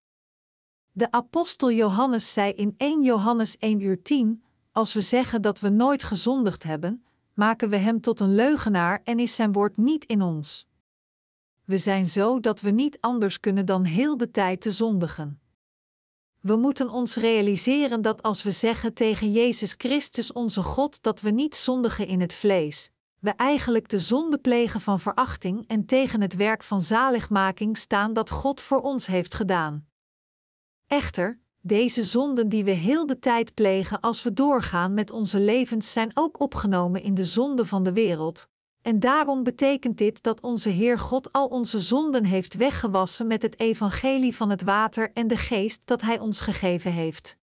De 0.93 1.11
apostel 1.11 1.71
Johannes 1.73 2.33
zei 2.33 2.52
in 2.52 2.75
1 2.76 3.02
Johannes 3.02 3.59
1 3.59 3.81
uur 3.81 4.02
10: 4.02 4.45
Als 4.73 4.93
we 4.93 5.00
zeggen 5.00 5.43
dat 5.43 5.61
we 5.61 5.69
nooit 5.69 6.02
gezondigd 6.02 6.62
hebben, 6.62 7.04
maken 7.35 7.69
we 7.69 7.76
hem 7.76 8.00
tot 8.00 8.21
een 8.21 8.35
leugenaar 8.35 9.00
en 9.04 9.19
is 9.19 9.35
zijn 9.35 9.52
woord 9.52 9.76
niet 9.76 10.04
in 10.04 10.23
ons. 10.23 10.66
We 11.64 11.78
zijn 11.78 12.06
zo 12.06 12.40
dat 12.40 12.61
we 12.61 12.71
niet 12.71 12.97
anders 13.00 13.40
kunnen 13.40 13.66
dan 13.66 13.85
heel 13.85 14.16
de 14.16 14.30
tijd 14.30 14.61
te 14.61 14.73
zondigen. 14.73 15.40
We 16.40 16.56
moeten 16.56 16.90
ons 16.90 17.16
realiseren 17.16 18.02
dat 18.02 18.23
als 18.23 18.42
we 18.42 18.50
zeggen 18.50 18.94
tegen 18.94 19.33
Jezus 19.33 19.75
Christus 19.78 20.33
onze 20.33 20.62
God 20.62 21.02
dat 21.02 21.21
we 21.21 21.30
niet 21.30 21.54
zondigen 21.54 22.06
in 22.06 22.21
het 22.21 22.33
vlees, 22.33 22.90
we 23.21 23.30
eigenlijk 23.30 23.88
de 23.88 24.00
zonde 24.00 24.38
plegen 24.38 24.80
van 24.80 25.00
verachting 25.00 25.64
en 25.66 25.87
tegen 25.87 26.21
het 26.21 26.35
werk 26.35 26.62
van 26.62 26.83
zaligmaking 26.83 27.78
staan 27.78 28.12
dat 28.12 28.30
God 28.30 28.61
voor 28.61 28.80
ons 28.80 29.06
heeft 29.06 29.35
gedaan. 29.35 29.87
Echter, 30.87 31.40
deze 31.61 32.04
zonden 32.04 32.49
die 32.49 32.64
we 32.64 32.71
heel 32.71 33.06
de 33.06 33.18
tijd 33.18 33.54
plegen 33.54 34.00
als 34.00 34.23
we 34.23 34.33
doorgaan 34.33 34.94
met 34.94 35.11
onze 35.11 35.40
levens 35.40 35.92
zijn 35.92 36.11
ook 36.14 36.40
opgenomen 36.40 37.02
in 37.02 37.14
de 37.14 37.25
zonde 37.25 37.64
van 37.64 37.83
de 37.83 37.92
wereld, 37.92 38.49
en 38.85 39.00
daarom 39.00 39.43
betekent 39.43 39.99
dit 39.99 40.23
dat 40.23 40.41
onze 40.41 40.69
Heer 40.69 40.99
God 40.99 41.33
al 41.33 41.47
onze 41.47 41.81
zonden 41.81 42.25
heeft 42.25 42.55
weggewassen 42.55 43.26
met 43.26 43.43
het 43.43 43.61
evangelie 43.61 44.37
van 44.37 44.50
het 44.50 44.62
water 44.62 45.11
en 45.14 45.26
de 45.26 45.37
geest 45.37 45.81
dat 45.85 46.00
Hij 46.00 46.19
ons 46.19 46.41
gegeven 46.41 46.93
heeft. 46.93 47.37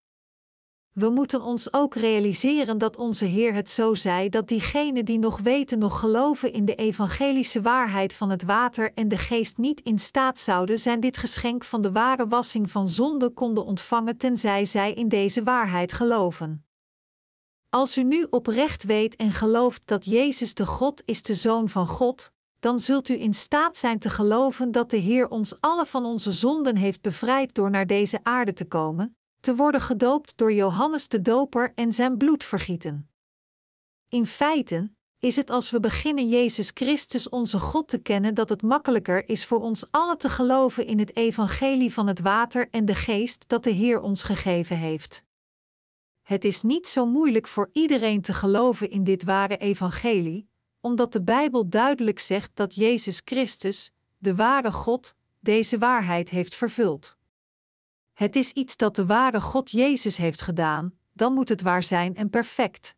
We 0.92 1.10
moeten 1.10 1.42
ons 1.42 1.74
ook 1.74 1.96
realiseren 1.96 2.78
dat 2.78 2.98
onze 2.98 3.26
Heer 3.26 3.54
het 3.54 3.70
zo 3.70 3.94
zei 3.94 4.30
dat 4.30 4.48
diegenen 4.48 5.06
die 5.06 5.20
nog 5.20 5.40
weten 5.40 5.80
nog 5.80 6.00
geloven 6.00 6.54
in 6.54 6.66
de 6.66 6.76
evangelische 6.76 7.62
waarheid 7.62 8.14
van 8.14 8.30
het 8.30 8.44
water 8.44 8.92
en 8.94 9.08
de 9.08 9.18
geest 9.18 9.58
niet 9.58 9.82
in 9.82 10.00
staat 10.00 10.40
zouden 10.40 10.80
zijn 10.80 11.00
dit 11.00 11.18
geschenk 11.18 11.64
van 11.64 11.82
de 11.82 11.92
ware 11.92 12.28
wassing 12.28 12.72
van 12.72 12.88
zonde 12.88 13.30
konden 13.30 13.66
ontvangen 13.66 14.18
tenzij 14.18 14.66
zij 14.66 14.94
in 14.94 15.08
deze 15.08 15.44
waarheid 15.44 15.92
geloven. 15.92 16.66
Als 17.74 17.98
u 17.98 18.04
nu 18.04 18.28
oprecht 18.30 18.84
weet 18.84 19.16
en 19.16 19.32
gelooft 19.32 19.82
dat 19.86 20.06
Jezus 20.06 20.54
de 20.54 20.66
God 20.66 21.02
is, 21.06 21.22
de 21.22 21.36
Zoon 21.36 21.70
van 21.70 21.88
God, 21.88 22.32
dan 22.60 22.80
zult 22.80 23.10
u 23.10 23.22
in 23.22 23.34
staat 23.34 23.78
zijn 23.78 24.00
te 24.00 24.10
geloven 24.10 24.72
dat 24.72 24.90
de 24.90 24.98
Heer 24.98 25.30
ons 25.30 25.62
alle 25.62 25.86
van 25.86 26.06
onze 26.06 26.32
zonden 26.32 26.76
heeft 26.76 27.02
bevrijd 27.02 27.56
door 27.56 27.70
naar 27.70 27.88
deze 27.88 28.20
aarde 28.24 28.54
te 28.54 28.66
komen, 28.66 29.18
te 29.40 29.56
worden 29.56 29.82
gedoopt 29.82 30.38
door 30.38 30.54
Johannes 30.54 31.08
de 31.08 31.22
Doper 31.22 31.72
en 31.76 31.92
zijn 31.92 32.18
bloed 32.18 32.44
vergieten. 32.44 33.10
In 34.10 34.26
feite 34.26 34.92
is 35.20 35.36
het 35.36 35.50
als 35.50 35.70
we 35.70 35.80
beginnen 35.80 36.30
Jezus 36.30 36.72
Christus 36.74 37.30
onze 37.30 37.60
God 37.60 37.88
te 37.88 37.98
kennen 37.98 38.34
dat 38.34 38.50
het 38.50 38.62
makkelijker 38.62 39.30
is 39.30 39.46
voor 39.46 39.60
ons 39.60 39.92
allen 39.92 40.18
te 40.18 40.30
geloven 40.30 40.86
in 40.86 41.00
het 41.00 41.16
evangelie 41.16 41.94
van 41.94 42.08
het 42.08 42.20
water 42.20 42.68
en 42.72 42.86
de 42.86 42.96
geest 42.96 43.44
dat 43.48 43.64
de 43.64 43.72
Heer 43.72 44.02
ons 44.02 44.24
gegeven 44.24 44.78
heeft. 44.78 45.24
Het 46.32 46.46
is 46.46 46.62
niet 46.62 46.88
zo 46.88 47.06
moeilijk 47.06 47.48
voor 47.48 47.70
iedereen 47.74 48.22
te 48.22 48.34
geloven 48.34 48.90
in 48.90 49.04
dit 49.04 49.24
ware 49.24 49.58
evangelie, 49.58 50.50
omdat 50.80 51.14
de 51.14 51.22
Bijbel 51.22 51.70
duidelijk 51.70 52.20
zegt 52.20 52.52
dat 52.54 52.76
Jezus 52.76 53.22
Christus, 53.26 53.92
de 54.18 54.36
ware 54.36 54.72
God, 54.72 55.16
deze 55.40 55.78
waarheid 55.78 56.30
heeft 56.30 56.56
vervuld. 56.56 57.18
Het 58.14 58.36
is 58.36 58.52
iets 58.52 58.78
dat 58.78 58.96
de 58.96 59.06
ware 59.06 59.42
God 59.42 59.72
Jezus 59.72 60.18
heeft 60.18 60.42
gedaan, 60.42 60.94
dan 61.14 61.34
moet 61.34 61.50
het 61.50 61.62
waar 61.62 61.84
zijn 61.84 62.16
en 62.16 62.30
perfect. 62.30 62.96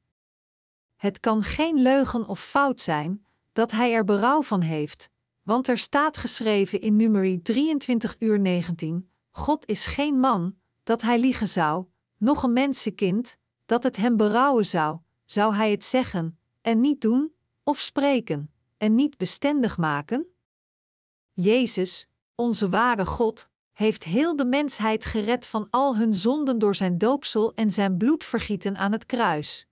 Het 0.95 1.19
kan 1.19 1.43
geen 1.43 1.81
leugen 1.81 2.27
of 2.27 2.43
fout 2.43 2.81
zijn 2.81 3.25
dat 3.51 3.71
hij 3.71 3.93
er 3.93 4.03
berouw 4.03 4.41
van 4.41 4.61
heeft, 4.61 5.09
want 5.43 5.67
er 5.67 5.77
staat 5.77 6.17
geschreven 6.17 6.81
in 6.81 6.95
Numeri 6.95 7.41
23 7.41 8.15
uur 8.19 8.39
19: 8.39 9.09
God 9.29 9.65
is 9.65 9.85
geen 9.85 10.19
man 10.19 10.55
dat 10.83 11.01
hij 11.01 11.19
liegen 11.19 11.47
zou, 11.47 11.85
nog 12.17 12.43
een 12.43 12.53
mensenkind, 12.53 13.37
dat 13.65 13.83
het 13.83 13.95
hem 13.95 14.17
berouwen 14.17 14.65
zou, 14.65 14.97
zou 15.25 15.55
hij 15.55 15.71
het 15.71 15.83
zeggen, 15.83 16.39
en 16.61 16.81
niet 16.81 17.01
doen, 17.01 17.33
of 17.63 17.79
spreken, 17.79 18.51
en 18.77 18.95
niet 18.95 19.17
bestendig 19.17 19.77
maken? 19.77 20.27
Jezus, 21.33 22.07
onze 22.35 22.69
ware 22.69 23.05
God, 23.05 23.49
heeft 23.71 24.03
heel 24.03 24.35
de 24.35 24.45
mensheid 24.45 25.05
gered 25.05 25.45
van 25.45 25.67
al 25.69 25.97
hun 25.97 26.13
zonden 26.13 26.59
door 26.59 26.75
zijn 26.75 26.97
doopsel 26.97 27.53
en 27.53 27.71
zijn 27.71 27.97
bloedvergieten 27.97 28.77
aan 28.77 28.91
het 28.91 29.05
kruis. 29.05 29.67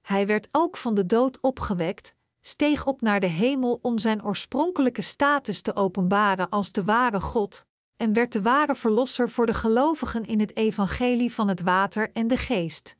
Hij 0.00 0.26
werd 0.26 0.48
ook 0.52 0.76
van 0.76 0.94
de 0.94 1.06
dood 1.06 1.40
opgewekt, 1.40 2.14
steeg 2.40 2.86
op 2.86 3.00
naar 3.00 3.20
de 3.20 3.26
hemel 3.26 3.78
om 3.82 3.98
zijn 3.98 4.24
oorspronkelijke 4.24 5.02
status 5.02 5.62
te 5.62 5.74
openbaren 5.74 6.48
als 6.48 6.72
de 6.72 6.84
ware 6.84 7.20
God, 7.20 7.66
en 8.00 8.12
werd 8.12 8.32
de 8.32 8.42
ware 8.42 8.74
verlosser 8.74 9.30
voor 9.30 9.46
de 9.46 9.54
gelovigen 9.54 10.24
in 10.24 10.40
het 10.40 10.56
evangelie 10.56 11.32
van 11.32 11.48
het 11.48 11.60
water 11.60 12.12
en 12.12 12.26
de 12.26 12.36
geest. 12.36 12.96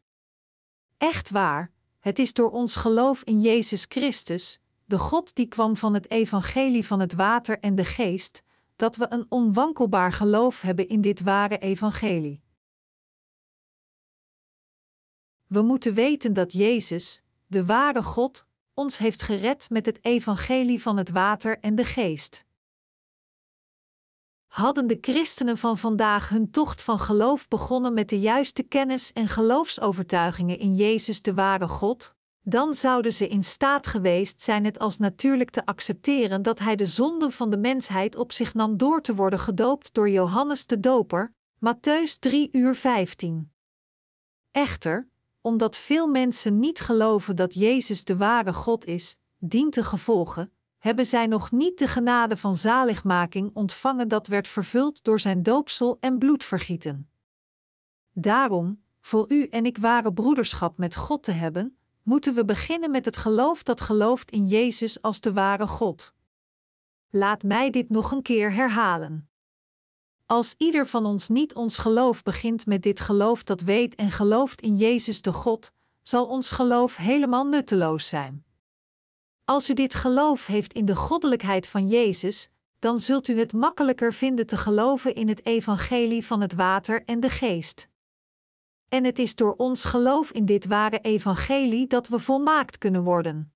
Echt 0.97 1.31
waar, 1.31 1.71
het 1.99 2.19
is 2.19 2.33
door 2.33 2.51
ons 2.51 2.77
geloof 2.77 3.23
in 3.23 3.41
Jezus 3.41 3.87
Christus, 3.89 4.61
de 4.85 4.99
God 4.99 5.35
die 5.35 5.47
kwam 5.47 5.77
van 5.77 5.95
het 5.95 6.11
evangelie 6.11 6.87
van 6.87 7.01
het 7.01 7.13
water 7.13 7.59
en 7.59 7.75
de 7.75 7.85
geest, 7.85 8.43
dat 8.77 8.97
we 8.97 9.07
een 9.09 9.27
onwankelbaar 9.29 10.13
geloof 10.13 10.61
hebben 10.61 10.89
in 10.89 11.01
dit 11.01 11.21
ware 11.21 11.59
evangelie. 11.59 12.43
We 15.47 15.63
moeten 15.63 15.95
weten 15.95 16.33
dat 16.33 16.53
Jezus, 16.53 17.23
de 17.47 17.65
ware 17.65 18.03
God, 18.03 18.47
ons 18.75 18.99
heeft 18.99 19.23
gered 19.23 19.71
met 19.71 19.87
het 19.87 19.99
evangelie 20.05 20.83
van 20.83 20.97
het 20.97 21.11
water 21.11 21.59
en 21.59 21.75
de 21.75 21.85
geest 21.85 22.49
hadden 24.51 24.87
de 24.87 24.99
christenen 25.01 25.59
van 25.59 25.79
vandaag 25.79 26.29
hun 26.29 26.51
tocht 26.51 26.83
van 26.83 26.99
geloof 26.99 27.49
begonnen 27.49 27.95
met 27.95 28.09
de 28.09 28.21
juiste 28.21 28.63
kennis 28.63 29.13
en 29.13 29.29
geloofsovertuigingen 29.29 30.59
in 30.59 30.75
Jezus 30.75 31.23
de 31.23 31.35
ware 31.35 31.69
God, 31.69 32.15
dan 32.43 32.75
zouden 32.75 33.13
ze 33.13 33.29
in 33.29 33.43
staat 33.43 33.87
geweest 33.87 34.43
zijn 34.43 34.65
het 34.65 34.79
als 34.79 34.99
natuurlijk 34.99 35.51
te 35.51 35.67
accepteren 35.67 36.43
dat 36.43 36.59
Hij 36.59 36.77
de 36.77 36.87
zonden 36.87 37.33
van 37.33 37.51
de 37.51 37.57
mensheid 37.57 38.17
op 38.17 38.33
zich 38.33 38.55
nam 38.55 38.77
door 38.77 39.03
te 39.03 39.15
worden 39.15 39.39
gedoopt 39.39 39.95
door 39.95 40.11
Johannes 40.11 40.67
de 40.67 40.81
Doper, 40.81 41.35
Matthäus 41.55 42.19
3 42.19 42.49
uur 42.53 42.75
15. 42.75 43.53
Echter, 44.51 45.09
omdat 45.41 45.77
veel 45.77 46.07
mensen 46.07 46.59
niet 46.59 46.81
geloven 46.81 47.37
dat 47.37 47.55
Jezus 47.55 48.05
de 48.05 48.17
ware 48.17 48.53
God 48.53 48.87
is, 48.87 49.17
dient 49.39 49.73
te 49.73 49.85
gevolgen, 49.85 50.53
hebben 50.81 51.07
zij 51.07 51.27
nog 51.27 51.51
niet 51.51 51.79
de 51.79 51.87
genade 51.87 52.37
van 52.37 52.57
zaligmaking 52.57 53.51
ontvangen 53.55 54.09
dat 54.09 54.27
werd 54.27 54.49
vervuld 54.49 55.05
door 55.05 55.21
zijn 55.21 55.43
doopsel 55.43 55.97
en 56.01 56.19
bloedvergieten. 56.19 57.11
Daarom, 58.13 58.83
voor 59.01 59.33
u 59.33 59.47
en 59.47 59.67
ik 59.67 59.79
ware 59.79 60.13
broederschap 60.13 60.79
met 60.79 60.97
God 60.97 61.23
te 61.23 61.33
hebben, 61.33 61.79
moeten 62.03 62.35
we 62.35 62.45
beginnen 62.45 62.91
met 62.91 63.05
het 63.05 63.17
geloof 63.17 63.63
dat 63.63 63.81
gelooft 63.81 64.31
in 64.31 64.47
Jezus 64.47 65.03
als 65.03 65.21
de 65.21 65.33
ware 65.33 65.67
God. 65.67 66.15
Laat 67.11 67.43
mij 67.43 67.71
dit 67.71 67.89
nog 67.91 68.13
een 68.13 68.23
keer 68.23 68.53
herhalen. 68.53 69.31
Als 70.27 70.55
ieder 70.59 70.87
van 70.87 71.07
ons 71.07 71.29
niet 71.29 71.55
ons 71.55 71.79
geloof 71.79 72.23
begint 72.23 72.67
met 72.67 72.83
dit 72.83 73.01
geloof 73.01 73.43
dat 73.45 73.61
weet 73.61 73.95
en 73.95 74.11
gelooft 74.11 74.61
in 74.61 74.77
Jezus 74.77 75.23
de 75.23 75.33
God, 75.33 75.73
zal 76.03 76.27
ons 76.27 76.51
geloof 76.51 76.97
helemaal 76.97 77.45
nutteloos 77.47 78.07
zijn. 78.07 78.45
Als 79.51 79.71
u 79.71 79.75
dit 79.75 79.95
geloof 79.95 80.47
heeft 80.47 80.73
in 80.73 80.85
de 80.85 80.97
goddelijkheid 80.97 81.67
van 81.67 81.89
Jezus, 81.89 82.49
dan 82.79 82.99
zult 82.99 83.29
u 83.29 83.39
het 83.39 83.53
makkelijker 83.53 84.13
vinden 84.13 84.47
te 84.47 84.57
geloven 84.57 85.15
in 85.15 85.29
het 85.29 85.47
evangelie 85.47 86.27
van 86.27 86.41
het 86.41 86.55
water 86.55 87.05
en 87.05 87.21
de 87.21 87.31
geest. 87.31 87.89
En 88.89 89.05
het 89.05 89.19
is 89.19 89.35
door 89.35 89.55
ons 89.57 89.85
geloof 89.85 90.31
in 90.31 90.45
dit 90.45 90.67
ware 90.67 90.99
evangelie 90.99 91.87
dat 91.87 92.09
we 92.09 92.19
volmaakt 92.19 92.79
kunnen 92.79 93.03
worden. 93.03 93.53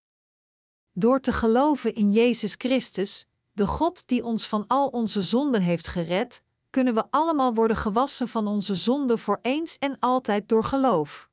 Door 0.93 1.21
te 1.21 1.33
geloven 1.33 1.95
in 1.95 2.13
Jezus 2.13 2.55
Christus, 2.59 3.27
de 3.53 3.67
God 3.67 4.09
die 4.09 4.25
ons 4.25 4.49
van 4.49 4.67
al 4.67 4.89
onze 4.89 5.23
zonden 5.23 5.63
heeft 5.63 5.87
gered, 5.87 6.43
kunnen 6.71 6.95
we 6.95 7.05
allemaal 7.11 7.55
worden 7.55 7.77
gewassen 7.77 8.29
van 8.29 8.47
onze 8.47 8.75
zonden 8.75 9.19
voor 9.19 9.39
eens 9.43 9.79
en 9.79 9.97
altijd 10.01 10.49
door 10.49 10.65
geloof. 10.65 11.29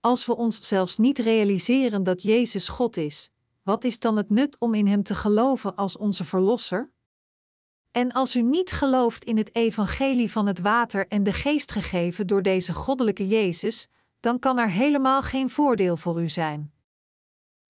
Als 0.00 0.26
we 0.26 0.36
ons 0.36 0.68
zelfs 0.68 0.98
niet 0.98 1.18
realiseren 1.18 2.02
dat 2.02 2.22
Jezus 2.22 2.68
God 2.68 2.96
is, 2.96 3.30
wat 3.62 3.84
is 3.84 3.98
dan 3.98 4.16
het 4.16 4.30
nut 4.30 4.56
om 4.58 4.74
in 4.74 4.86
Hem 4.86 5.02
te 5.02 5.14
geloven 5.14 5.76
als 5.76 5.96
onze 5.96 6.24
Verlosser? 6.24 6.92
En 7.90 8.12
als 8.12 8.36
u 8.36 8.42
niet 8.42 8.70
gelooft 8.70 9.24
in 9.24 9.36
het 9.36 9.54
evangelie 9.54 10.30
van 10.30 10.46
het 10.46 10.60
water 10.60 11.08
en 11.08 11.22
de 11.22 11.32
geest 11.32 11.72
gegeven 11.72 12.26
door 12.26 12.42
deze 12.42 12.72
goddelijke 12.72 13.28
Jezus, 13.28 13.88
dan 14.20 14.38
kan 14.38 14.58
er 14.58 14.70
helemaal 14.70 15.22
geen 15.22 15.50
voordeel 15.50 15.96
voor 15.96 16.22
u 16.22 16.28
zijn. 16.28 16.72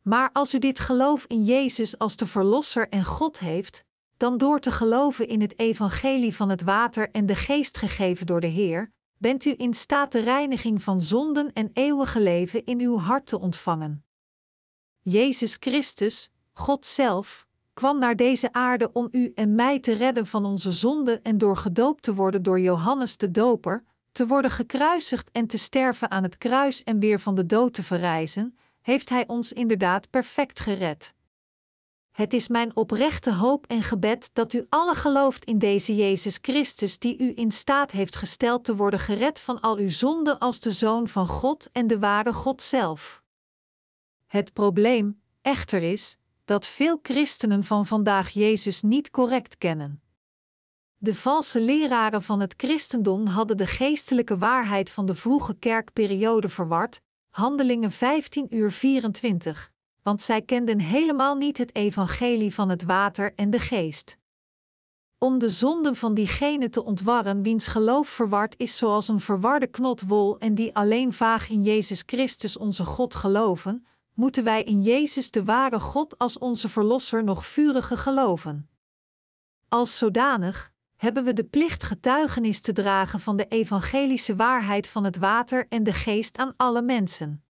Maar 0.02 0.30
als 0.32 0.54
u 0.54 0.58
dit 0.58 0.78
geloof 0.78 1.24
in 1.24 1.44
Jezus 1.44 1.98
als 1.98 2.16
de 2.16 2.26
Verlosser 2.26 2.88
en 2.88 3.04
God 3.04 3.38
heeft, 3.38 3.84
dan 4.16 4.38
door 4.38 4.60
te 4.60 4.70
geloven 4.70 5.28
in 5.28 5.40
het 5.40 5.58
evangelie 5.58 6.34
van 6.34 6.48
het 6.48 6.62
water 6.62 7.10
en 7.10 7.26
de 7.26 7.34
geest 7.34 7.78
gegeven 7.78 8.26
door 8.26 8.40
de 8.40 8.46
Heer, 8.46 8.92
bent 9.16 9.44
u 9.44 9.54
in 9.56 9.74
staat 9.74 10.12
de 10.12 10.20
reiniging 10.20 10.82
van 10.82 11.00
zonden 11.00 11.52
en 11.52 11.70
eeuwige 11.72 12.20
leven 12.20 12.64
in 12.64 12.80
uw 12.80 12.98
hart 12.98 13.26
te 13.26 13.38
ontvangen. 13.38 14.04
Jezus 15.02 15.56
Christus, 15.60 16.30
God 16.52 16.86
zelf, 16.86 17.46
kwam 17.74 17.98
naar 17.98 18.16
deze 18.16 18.52
aarde 18.52 18.92
om 18.92 19.08
u 19.10 19.32
en 19.34 19.54
mij 19.54 19.80
te 19.80 19.92
redden 19.92 20.26
van 20.26 20.44
onze 20.44 20.72
zonden 20.72 21.22
en 21.22 21.38
door 21.38 21.56
gedoopt 21.56 22.02
te 22.02 22.14
worden 22.14 22.42
door 22.42 22.60
Johannes 22.60 23.16
de 23.16 23.30
Doper, 23.30 23.84
te 24.12 24.26
worden 24.26 24.50
gekruisigd 24.50 25.30
en 25.32 25.46
te 25.46 25.58
sterven 25.58 26.10
aan 26.10 26.22
het 26.22 26.38
kruis 26.38 26.82
en 26.82 26.98
weer 26.98 27.20
van 27.20 27.34
de 27.34 27.46
dood 27.46 27.72
te 27.72 27.82
verrijzen, 27.82 28.58
heeft 28.80 29.08
Hij 29.08 29.26
ons 29.26 29.52
inderdaad 29.52 30.10
perfect 30.10 30.60
gered. 30.60 31.14
Het 32.10 32.32
is 32.32 32.48
mijn 32.48 32.76
oprechte 32.76 33.34
hoop 33.34 33.66
en 33.66 33.82
gebed 33.82 34.30
dat 34.32 34.52
u 34.52 34.66
alle 34.68 34.94
gelooft 34.94 35.44
in 35.44 35.58
deze 35.58 35.96
Jezus 35.96 36.38
Christus, 36.42 36.98
die 36.98 37.18
u 37.18 37.32
in 37.34 37.50
staat 37.50 37.90
heeft 37.90 38.16
gesteld 38.16 38.64
te 38.64 38.76
worden 38.76 39.00
gered 39.00 39.40
van 39.40 39.60
al 39.60 39.76
uw 39.76 39.90
zonden 39.90 40.38
als 40.38 40.60
de 40.60 40.72
Zoon 40.72 41.08
van 41.08 41.26
God 41.26 41.68
en 41.72 41.86
de 41.86 41.98
ware 41.98 42.32
God 42.32 42.62
zelf. 42.62 43.19
Het 44.30 44.52
probleem, 44.52 45.20
echter, 45.42 45.82
is 45.82 46.16
dat 46.44 46.66
veel 46.66 46.98
christenen 47.02 47.64
van 47.64 47.86
vandaag 47.86 48.30
Jezus 48.30 48.82
niet 48.82 49.10
correct 49.10 49.58
kennen. 49.58 50.02
De 50.96 51.14
valse 51.14 51.60
leraren 51.60 52.22
van 52.22 52.40
het 52.40 52.54
christendom 52.56 53.26
hadden 53.26 53.56
de 53.56 53.66
geestelijke 53.66 54.38
waarheid 54.38 54.90
van 54.90 55.06
de 55.06 55.14
vroege 55.14 55.54
kerkperiode 55.54 56.48
verward, 56.48 57.00
Handelingen 57.30 57.90
15 57.90 58.46
uur 58.54 58.72
24, 58.72 59.70
want 60.02 60.22
zij 60.22 60.42
kenden 60.42 60.80
helemaal 60.80 61.34
niet 61.34 61.58
het 61.58 61.74
evangelie 61.74 62.54
van 62.54 62.68
het 62.68 62.82
water 62.82 63.32
en 63.34 63.50
de 63.50 63.58
geest. 63.58 64.18
Om 65.18 65.38
de 65.38 65.50
zonden 65.50 65.96
van 65.96 66.14
diegene 66.14 66.68
te 66.68 66.84
ontwarren 66.84 67.42
wiens 67.42 67.66
geloof 67.66 68.08
verward 68.08 68.54
is 68.58 68.76
zoals 68.76 69.08
een 69.08 69.20
verwarde 69.20 69.66
knot 69.66 70.00
wol 70.00 70.38
en 70.38 70.54
die 70.54 70.74
alleen 70.74 71.12
vaag 71.12 71.48
in 71.48 71.62
Jezus 71.62 72.02
Christus 72.06 72.56
onze 72.56 72.84
God 72.84 73.14
geloven, 73.14 73.84
moeten 74.20 74.44
wij 74.44 74.62
in 74.62 74.82
Jezus 74.82 75.30
de 75.30 75.44
ware 75.44 75.80
God 75.80 76.18
als 76.18 76.38
onze 76.38 76.68
Verlosser 76.68 77.24
nog 77.24 77.46
vuriger 77.46 77.96
geloven. 77.96 78.68
Als 79.68 79.98
zodanig 79.98 80.72
hebben 80.96 81.24
we 81.24 81.32
de 81.32 81.44
plicht 81.44 81.82
getuigenis 81.82 82.60
te 82.60 82.72
dragen 82.72 83.20
van 83.20 83.36
de 83.36 83.46
evangelische 83.46 84.36
waarheid 84.36 84.88
van 84.88 85.04
het 85.04 85.16
water 85.16 85.66
en 85.68 85.82
de 85.82 85.92
geest 85.92 86.36
aan 86.36 86.54
alle 86.56 86.82
mensen. 86.82 87.44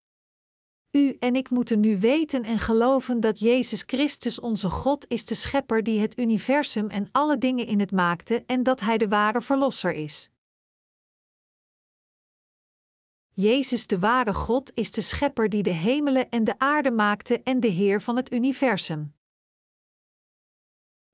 U 0.90 1.16
en 1.18 1.36
ik 1.36 1.50
moeten 1.50 1.80
nu 1.80 1.98
weten 2.00 2.44
en 2.44 2.58
geloven 2.58 3.20
dat 3.20 3.38
Jezus 3.38 3.82
Christus 3.86 4.40
onze 4.40 4.70
God 4.70 5.04
is 5.08 5.26
de 5.26 5.34
Schepper 5.34 5.82
die 5.82 6.00
het 6.00 6.18
universum 6.18 6.88
en 6.88 7.08
alle 7.12 7.38
dingen 7.38 7.66
in 7.66 7.80
het 7.80 7.92
maakte 7.92 8.42
en 8.46 8.62
dat 8.62 8.80
Hij 8.80 8.98
de 8.98 9.08
ware 9.08 9.40
Verlosser 9.40 9.92
is. 9.92 10.30
Jezus 13.40 13.86
de 13.86 13.98
ware 13.98 14.34
God 14.34 14.70
is 14.74 14.90
de 14.90 15.02
Schepper 15.02 15.48
die 15.48 15.62
de 15.62 15.70
hemelen 15.70 16.30
en 16.30 16.44
de 16.44 16.58
aarde 16.58 16.90
maakte 16.90 17.42
en 17.42 17.60
de 17.60 17.68
Heer 17.68 18.02
van 18.02 18.16
het 18.16 18.32
universum. 18.32 19.14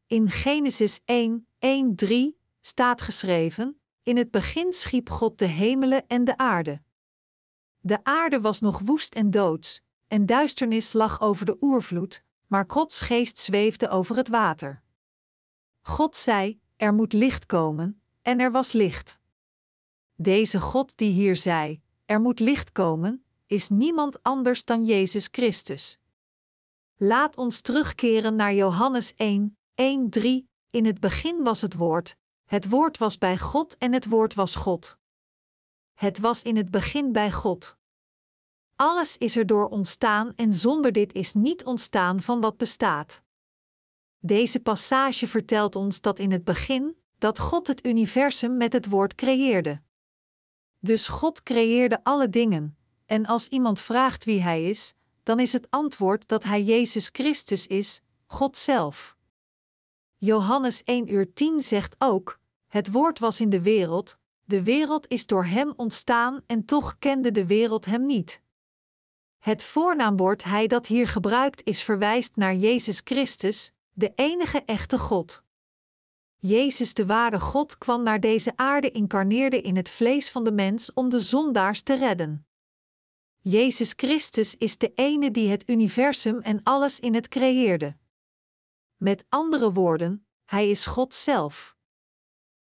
In 0.06 0.30
Genesis 0.30 1.00
1, 1.04 1.48
1, 1.58 1.96
3 1.96 2.38
staat 2.60 3.00
geschreven: 3.00 3.80
In 4.02 4.16
het 4.16 4.30
begin 4.30 4.72
schiep 4.72 5.10
God 5.10 5.38
de 5.38 5.44
hemelen 5.44 6.06
en 6.06 6.24
de 6.24 6.36
aarde. 6.36 6.82
De 7.80 8.04
aarde 8.04 8.40
was 8.40 8.60
nog 8.60 8.78
woest 8.78 9.14
en 9.14 9.30
doods, 9.30 9.80
en 10.06 10.26
duisternis 10.26 10.92
lag 10.92 11.20
over 11.20 11.46
de 11.46 11.56
oervloed, 11.60 12.22
maar 12.46 12.64
Gods 12.66 13.00
geest 13.00 13.38
zweefde 13.38 13.88
over 13.88 14.16
het 14.16 14.28
water. 14.28 14.82
God 15.80 16.16
zei: 16.16 16.60
Er 16.76 16.94
moet 16.94 17.12
licht 17.12 17.46
komen, 17.46 18.02
en 18.22 18.40
er 18.40 18.52
was 18.52 18.72
licht. 18.72 19.18
Deze 20.14 20.60
God 20.60 20.96
die 20.96 21.12
hier 21.12 21.36
zei: 21.36 21.84
Er 22.06 22.20
moet 22.20 22.40
licht 22.40 22.72
komen, 22.72 23.24
is 23.46 23.68
niemand 23.68 24.22
anders 24.22 24.64
dan 24.64 24.84
Jezus 24.84 25.28
Christus. 25.30 25.98
Laat 26.96 27.36
ons 27.36 27.60
terugkeren 27.60 28.34
naar 28.34 28.54
Johannes 28.54 29.14
1, 29.14 29.58
1, 29.74 30.10
3. 30.10 30.48
In 30.70 30.84
het 30.84 31.00
begin 31.00 31.42
was 31.42 31.60
het 31.60 31.74
Woord, 31.74 32.16
het 32.44 32.68
Woord 32.68 32.98
was 32.98 33.18
bij 33.18 33.38
God 33.38 33.78
en 33.78 33.92
het 33.92 34.06
Woord 34.08 34.34
was 34.34 34.54
God. 34.54 34.98
Het 35.94 36.18
was 36.18 36.42
in 36.42 36.56
het 36.56 36.70
begin 36.70 37.12
bij 37.12 37.32
God. 37.32 37.76
Alles 38.76 39.16
is 39.16 39.36
er 39.36 39.46
door 39.46 39.68
ontstaan 39.68 40.34
en 40.34 40.54
zonder 40.54 40.92
dit 40.92 41.12
is 41.12 41.34
niet 41.34 41.64
ontstaan 41.64 42.22
van 42.22 42.40
wat 42.40 42.56
bestaat. 42.56 43.22
Deze 44.18 44.60
passage 44.60 45.26
vertelt 45.26 45.76
ons 45.76 46.00
dat 46.00 46.18
in 46.18 46.30
het 46.30 46.44
begin 46.44 46.96
dat 47.18 47.38
God 47.38 47.66
het 47.66 47.86
universum 47.86 48.56
met 48.56 48.72
het 48.72 48.88
woord 48.88 49.14
creëerde. 49.14 49.84
Dus 50.78 51.06
God 51.06 51.42
creëerde 51.42 52.04
alle 52.04 52.28
dingen, 52.28 52.76
en 53.06 53.26
als 53.26 53.48
iemand 53.48 53.80
vraagt 53.80 54.24
wie 54.24 54.42
Hij 54.42 54.68
is, 54.68 54.94
dan 55.22 55.40
is 55.40 55.52
het 55.52 55.70
antwoord 55.70 56.28
dat 56.28 56.44
Hij 56.44 56.62
Jezus 56.62 57.08
Christus 57.12 57.66
is, 57.66 58.02
God 58.26 58.56
zelf. 58.56 59.16
Johannes 60.16 60.84
1 60.84 61.12
uur 61.12 61.32
10 61.32 61.60
zegt 61.60 61.94
ook: 61.98 62.40
Het 62.66 62.92
woord 62.92 63.18
was 63.18 63.40
in 63.40 63.50
de 63.50 63.60
wereld, 63.60 64.18
de 64.44 64.62
wereld 64.62 65.08
is 65.08 65.26
door 65.26 65.44
Hem 65.44 65.72
ontstaan 65.76 66.42
en 66.46 66.64
toch 66.64 66.98
kende 66.98 67.30
de 67.30 67.46
wereld 67.46 67.84
Hem 67.84 68.06
niet. 68.06 68.40
Het 69.38 69.62
voornaamwoord 69.62 70.44
Hij 70.44 70.66
dat 70.66 70.86
hier 70.86 71.08
gebruikt 71.08 71.64
is 71.64 71.82
verwijst 71.82 72.36
naar 72.36 72.54
Jezus 72.54 73.00
Christus, 73.04 73.72
de 73.92 74.12
enige 74.14 74.62
echte 74.64 74.98
God. 74.98 75.44
Jezus, 76.38 76.94
de 76.94 77.06
ware 77.06 77.40
God, 77.40 77.78
kwam 77.78 78.02
naar 78.02 78.20
deze 78.20 78.52
aarde, 78.56 78.90
incarneerde 78.90 79.60
in 79.60 79.76
het 79.76 79.88
vlees 79.88 80.30
van 80.30 80.44
de 80.44 80.52
mens 80.52 80.92
om 80.92 81.08
de 81.08 81.20
zondaars 81.20 81.82
te 81.82 81.94
redden. 81.94 82.46
Jezus 83.40 83.92
Christus 83.96 84.56
is 84.56 84.78
de 84.78 84.92
ene 84.94 85.30
die 85.30 85.50
het 85.50 85.68
universum 85.68 86.40
en 86.40 86.60
alles 86.62 87.00
in 87.00 87.14
het 87.14 87.28
creëerde. 87.28 87.96
Met 88.96 89.24
andere 89.28 89.72
woorden, 89.72 90.26
Hij 90.44 90.70
is 90.70 90.86
God 90.86 91.14
zelf. 91.14 91.76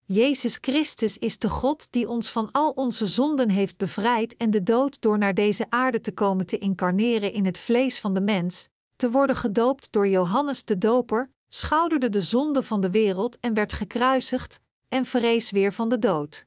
Jezus 0.05 0.57
Christus 0.61 1.17
is 1.17 1.39
de 1.39 1.49
God 1.49 1.91
die 1.91 2.09
ons 2.09 2.29
van 2.29 2.51
al 2.51 2.71
onze 2.71 3.07
zonden 3.07 3.49
heeft 3.49 3.77
bevrijd 3.77 4.37
en 4.37 4.49
de 4.51 4.63
dood 4.63 5.01
door 5.01 5.17
naar 5.17 5.33
deze 5.33 5.65
aarde 5.69 6.01
te 6.01 6.11
komen 6.11 6.45
te 6.45 6.57
incarneren 6.57 7.33
in 7.33 7.45
het 7.45 7.57
vlees 7.57 7.99
van 7.99 8.13
de 8.13 8.21
mens, 8.21 8.69
te 8.95 9.11
worden 9.11 9.35
gedoopt 9.35 9.91
door 9.91 10.07
Johannes 10.07 10.65
de 10.65 10.77
Doper, 10.77 11.31
schouderde 11.49 12.09
de 12.09 12.21
zonde 12.21 12.63
van 12.63 12.81
de 12.81 12.89
wereld 12.89 13.39
en 13.39 13.53
werd 13.53 13.73
gekruisigd 13.73 14.59
en 14.87 15.05
verrees 15.05 15.51
weer 15.51 15.73
van 15.73 15.89
de 15.89 15.99
dood. 15.99 16.45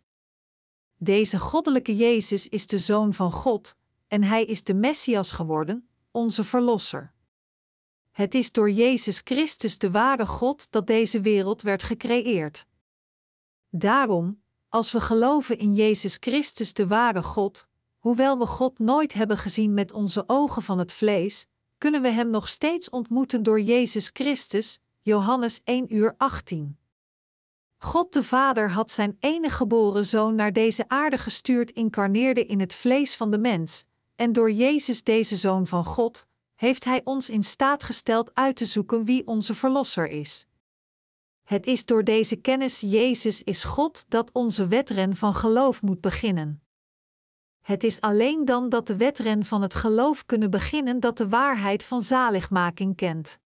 Deze 0.96 1.38
goddelijke 1.38 1.96
Jezus 1.96 2.48
is 2.48 2.66
de 2.66 2.78
Zoon 2.78 3.14
van 3.14 3.32
God, 3.32 3.74
en 4.08 4.22
Hij 4.22 4.44
is 4.44 4.64
de 4.64 4.74
Messias 4.74 5.32
geworden, 5.32 5.88
onze 6.10 6.44
Verlosser. 6.44 7.12
Het 8.10 8.34
is 8.34 8.52
door 8.52 8.70
Jezus 8.70 9.20
Christus 9.24 9.78
de 9.78 9.90
ware 9.90 10.26
God 10.26 10.70
dat 10.70 10.86
deze 10.86 11.20
wereld 11.20 11.62
werd 11.62 11.82
gecreëerd. 11.82 12.66
Daarom, 13.70 14.42
als 14.68 14.92
we 14.92 15.00
geloven 15.00 15.58
in 15.58 15.74
Jezus 15.74 16.16
Christus 16.20 16.74
de 16.74 16.86
ware 16.86 17.22
God, 17.22 17.66
hoewel 17.98 18.38
we 18.38 18.46
God 18.46 18.78
nooit 18.78 19.12
hebben 19.12 19.38
gezien 19.38 19.74
met 19.74 19.92
onze 19.92 20.24
ogen 20.26 20.62
van 20.62 20.78
het 20.78 20.92
vlees, 20.92 21.46
kunnen 21.78 22.02
we 22.02 22.08
Hem 22.08 22.30
nog 22.30 22.48
steeds 22.48 22.90
ontmoeten 22.90 23.42
door 23.42 23.60
Jezus 23.60 24.10
Christus, 24.12 24.80
Johannes 25.04 25.60
1 25.64 25.94
uur 25.94 26.14
18. 26.16 26.78
God 27.78 28.12
de 28.12 28.22
Vader 28.22 28.70
had 28.70 28.90
zijn 28.90 29.16
enige 29.20 29.54
geboren 29.54 30.06
zoon 30.06 30.34
naar 30.34 30.52
deze 30.52 30.88
aarde 30.88 31.18
gestuurd, 31.18 31.70
incarneerde 31.70 32.46
in 32.46 32.60
het 32.60 32.74
vlees 32.74 33.16
van 33.16 33.30
de 33.30 33.38
mens, 33.38 33.84
en 34.16 34.32
door 34.32 34.50
Jezus, 34.50 35.02
deze 35.02 35.36
zoon 35.36 35.66
van 35.66 35.84
God, 35.84 36.26
heeft 36.54 36.84
Hij 36.84 37.00
ons 37.04 37.30
in 37.30 37.42
staat 37.42 37.82
gesteld 37.82 38.34
uit 38.34 38.56
te 38.56 38.66
zoeken 38.66 39.04
wie 39.04 39.26
onze 39.26 39.54
Verlosser 39.54 40.08
is. 40.08 40.46
Het 41.42 41.66
is 41.66 41.84
door 41.84 42.04
deze 42.04 42.36
kennis 42.36 42.80
Jezus 42.80 43.42
is 43.42 43.64
God 43.64 44.04
dat 44.08 44.32
onze 44.32 44.66
wedren 44.66 45.16
van 45.16 45.34
geloof 45.34 45.82
moet 45.82 46.00
beginnen. 46.00 46.62
Het 47.60 47.84
is 47.84 48.00
alleen 48.00 48.44
dan 48.44 48.68
dat 48.68 48.86
de 48.86 48.96
wedren 48.96 49.44
van 49.44 49.62
het 49.62 49.74
geloof 49.74 50.26
kunnen 50.26 50.50
beginnen 50.50 51.00
dat 51.00 51.16
de 51.16 51.28
waarheid 51.28 51.84
van 51.84 52.02
zaligmaking 52.02 52.96
kent. 52.96 53.40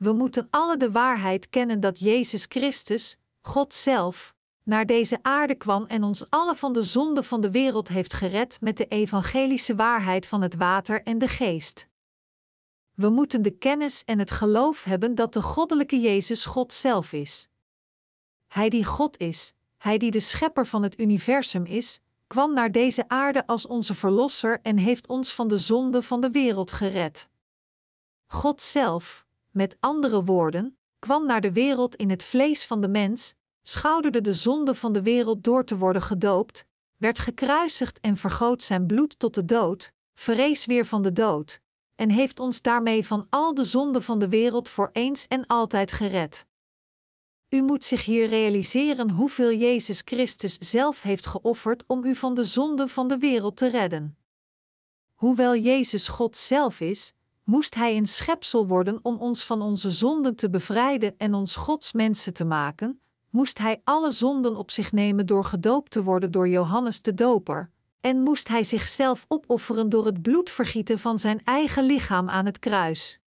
We 0.00 0.12
moeten 0.12 0.48
alle 0.50 0.76
de 0.76 0.90
waarheid 0.90 1.50
kennen 1.50 1.80
dat 1.80 1.98
Jezus 1.98 2.46
Christus, 2.48 3.16
God 3.40 3.74
zelf, 3.74 4.34
naar 4.62 4.86
deze 4.86 5.18
aarde 5.22 5.54
kwam 5.54 5.84
en 5.84 6.02
ons 6.02 6.30
alle 6.30 6.54
van 6.54 6.72
de 6.72 6.82
zonde 6.82 7.22
van 7.22 7.40
de 7.40 7.50
wereld 7.50 7.88
heeft 7.88 8.12
gered 8.12 8.60
met 8.60 8.76
de 8.76 8.86
evangelische 8.86 9.74
waarheid 9.74 10.26
van 10.26 10.42
het 10.42 10.54
water 10.54 11.02
en 11.02 11.18
de 11.18 11.28
geest. 11.28 11.88
We 12.94 13.08
moeten 13.08 13.42
de 13.42 13.50
kennis 13.50 14.04
en 14.04 14.18
het 14.18 14.30
geloof 14.30 14.84
hebben 14.84 15.14
dat 15.14 15.32
de 15.32 15.42
goddelijke 15.42 16.00
Jezus 16.00 16.44
God 16.44 16.72
zelf 16.72 17.12
is. 17.12 17.48
Hij 18.46 18.68
die 18.68 18.84
God 18.84 19.18
is, 19.18 19.52
Hij 19.76 19.98
die 19.98 20.10
de 20.10 20.20
schepper 20.20 20.66
van 20.66 20.82
het 20.82 21.00
universum 21.00 21.64
is, 21.64 22.00
kwam 22.26 22.54
naar 22.54 22.72
deze 22.72 23.08
aarde 23.08 23.46
als 23.46 23.66
onze 23.66 23.94
Verlosser 23.94 24.60
en 24.62 24.76
heeft 24.76 25.06
ons 25.06 25.34
van 25.34 25.48
de 25.48 25.58
zonde 25.58 26.02
van 26.02 26.20
de 26.20 26.30
wereld 26.30 26.72
gered. 26.72 27.28
God 28.26 28.60
zelf, 28.60 29.28
met 29.50 29.76
andere 29.80 30.24
woorden, 30.24 30.78
kwam 30.98 31.26
naar 31.26 31.40
de 31.40 31.52
wereld 31.52 31.96
in 31.96 32.10
het 32.10 32.22
vlees 32.22 32.66
van 32.66 32.80
de 32.80 32.88
mens, 32.88 33.34
schouderde 33.62 34.20
de 34.20 34.34
zonde 34.34 34.74
van 34.74 34.92
de 34.92 35.02
wereld 35.02 35.44
door 35.44 35.64
te 35.64 35.76
worden 35.78 36.02
gedoopt, 36.02 36.64
werd 36.96 37.18
gekruisigd 37.18 38.00
en 38.00 38.16
vergoot 38.16 38.62
zijn 38.62 38.86
bloed 38.86 39.18
tot 39.18 39.34
de 39.34 39.44
dood, 39.44 39.92
verrees 40.14 40.66
weer 40.66 40.86
van 40.86 41.02
de 41.02 41.12
dood, 41.12 41.60
en 41.94 42.10
heeft 42.10 42.40
ons 42.40 42.62
daarmee 42.62 43.06
van 43.06 43.26
al 43.30 43.54
de 43.54 43.64
zonden 43.64 44.02
van 44.02 44.18
de 44.18 44.28
wereld 44.28 44.68
voor 44.68 44.90
eens 44.92 45.26
en 45.26 45.46
altijd 45.46 45.92
gered. 45.92 46.46
U 47.48 47.62
moet 47.62 47.84
zich 47.84 48.04
hier 48.04 48.28
realiseren 48.28 49.10
hoeveel 49.10 49.52
Jezus 49.52 50.02
Christus 50.04 50.58
zelf 50.58 51.02
heeft 51.02 51.26
geofferd 51.26 51.84
om 51.86 52.04
u 52.04 52.14
van 52.14 52.34
de 52.34 52.44
zonden 52.44 52.88
van 52.88 53.08
de 53.08 53.18
wereld 53.18 53.56
te 53.56 53.68
redden. 53.68 54.18
Hoewel 55.14 55.56
Jezus 55.56 56.08
God 56.08 56.36
zelf 56.36 56.80
is, 56.80 57.12
moest 57.50 57.74
Hij 57.74 57.96
een 57.96 58.06
schepsel 58.06 58.66
worden 58.66 58.98
om 59.02 59.16
ons 59.16 59.44
van 59.44 59.62
onze 59.62 59.90
zonden 59.90 60.36
te 60.36 60.50
bevrijden 60.50 61.14
en 61.18 61.34
ons 61.34 61.56
Gods 61.56 61.92
mensen 61.92 62.34
te 62.34 62.44
maken, 62.44 63.00
moest 63.30 63.58
Hij 63.58 63.80
alle 63.84 64.10
zonden 64.10 64.56
op 64.56 64.70
zich 64.70 64.92
nemen 64.92 65.26
door 65.26 65.44
gedoopt 65.44 65.90
te 65.90 66.02
worden 66.02 66.30
door 66.30 66.48
Johannes 66.48 67.02
de 67.02 67.14
Doper, 67.14 67.70
en 68.00 68.22
moest 68.22 68.48
Hij 68.48 68.64
zichzelf 68.64 69.24
opofferen 69.28 69.88
door 69.88 70.06
het 70.06 70.22
bloedvergieten 70.22 70.98
van 70.98 71.18
Zijn 71.18 71.40
eigen 71.44 71.84
lichaam 71.84 72.28
aan 72.28 72.46
het 72.46 72.58
kruis. 72.58 73.20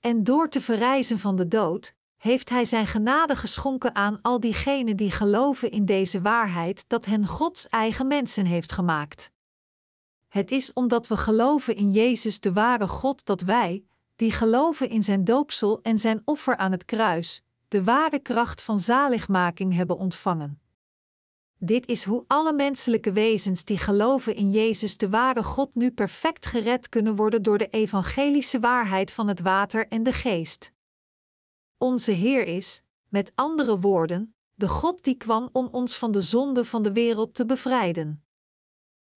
En 0.00 0.24
door 0.24 0.48
te 0.48 0.60
verrijzen 0.60 1.18
van 1.18 1.36
de 1.36 1.48
dood, 1.48 1.94
heeft 2.16 2.48
Hij 2.48 2.64
Zijn 2.64 2.86
genade 2.86 3.36
geschonken 3.36 3.94
aan 3.94 4.18
al 4.22 4.40
diegenen 4.40 4.96
die 4.96 5.10
geloven 5.10 5.70
in 5.70 5.84
deze 5.84 6.20
waarheid 6.20 6.84
dat 6.88 7.04
hen 7.04 7.26
Gods 7.26 7.68
eigen 7.68 8.06
mensen 8.06 8.46
heeft 8.46 8.72
gemaakt. 8.72 9.30
Het 10.32 10.50
is 10.50 10.72
omdat 10.72 11.06
we 11.06 11.16
geloven 11.16 11.76
in 11.76 11.90
Jezus 11.90 12.40
de 12.40 12.52
ware 12.52 12.88
God 12.88 13.26
dat 13.26 13.40
wij, 13.40 13.84
die 14.16 14.30
geloven 14.30 14.88
in 14.88 15.02
Zijn 15.02 15.24
doopsel 15.24 15.80
en 15.82 15.98
Zijn 15.98 16.22
offer 16.24 16.56
aan 16.56 16.72
het 16.72 16.84
kruis, 16.84 17.42
de 17.68 17.84
ware 17.84 18.18
kracht 18.18 18.62
van 18.62 18.78
zaligmaking 18.78 19.74
hebben 19.74 19.98
ontvangen. 19.98 20.60
Dit 21.58 21.86
is 21.86 22.04
hoe 22.04 22.24
alle 22.26 22.52
menselijke 22.52 23.12
wezens 23.12 23.64
die 23.64 23.78
geloven 23.78 24.34
in 24.34 24.50
Jezus 24.50 24.98
de 24.98 25.08
ware 25.08 25.42
God 25.42 25.74
nu 25.74 25.90
perfect 25.90 26.46
gered 26.46 26.88
kunnen 26.88 27.16
worden 27.16 27.42
door 27.42 27.58
de 27.58 27.68
evangelische 27.68 28.60
waarheid 28.60 29.10
van 29.10 29.28
het 29.28 29.40
water 29.40 29.88
en 29.88 30.02
de 30.02 30.12
geest. 30.12 30.72
Onze 31.78 32.12
Heer 32.12 32.46
is, 32.46 32.82
met 33.08 33.32
andere 33.34 33.78
woorden, 33.78 34.34
de 34.54 34.68
God 34.68 35.04
die 35.04 35.16
kwam 35.16 35.48
om 35.52 35.68
ons 35.72 35.98
van 35.98 36.12
de 36.12 36.20
zonde 36.20 36.64
van 36.64 36.82
de 36.82 36.92
wereld 36.92 37.34
te 37.34 37.46
bevrijden. 37.46 38.22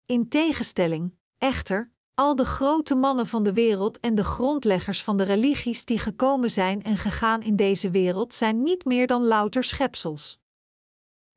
In 0.05 0.29
tegenstelling, 0.29 1.13
echter, 1.37 1.91
al 2.13 2.35
de 2.35 2.45
grote 2.45 2.95
mannen 2.95 3.27
van 3.27 3.43
de 3.43 3.53
wereld 3.53 3.99
en 3.99 4.15
de 4.15 4.23
grondleggers 4.23 5.03
van 5.03 5.17
de 5.17 5.23
religies 5.23 5.85
die 5.85 5.99
gekomen 5.99 6.51
zijn 6.51 6.83
en 6.83 6.97
gegaan 6.97 7.41
in 7.41 7.55
deze 7.55 7.89
wereld 7.89 8.33
zijn 8.33 8.63
niet 8.63 8.85
meer 8.85 9.07
dan 9.07 9.23
louter 9.23 9.63
schepsels. 9.63 10.39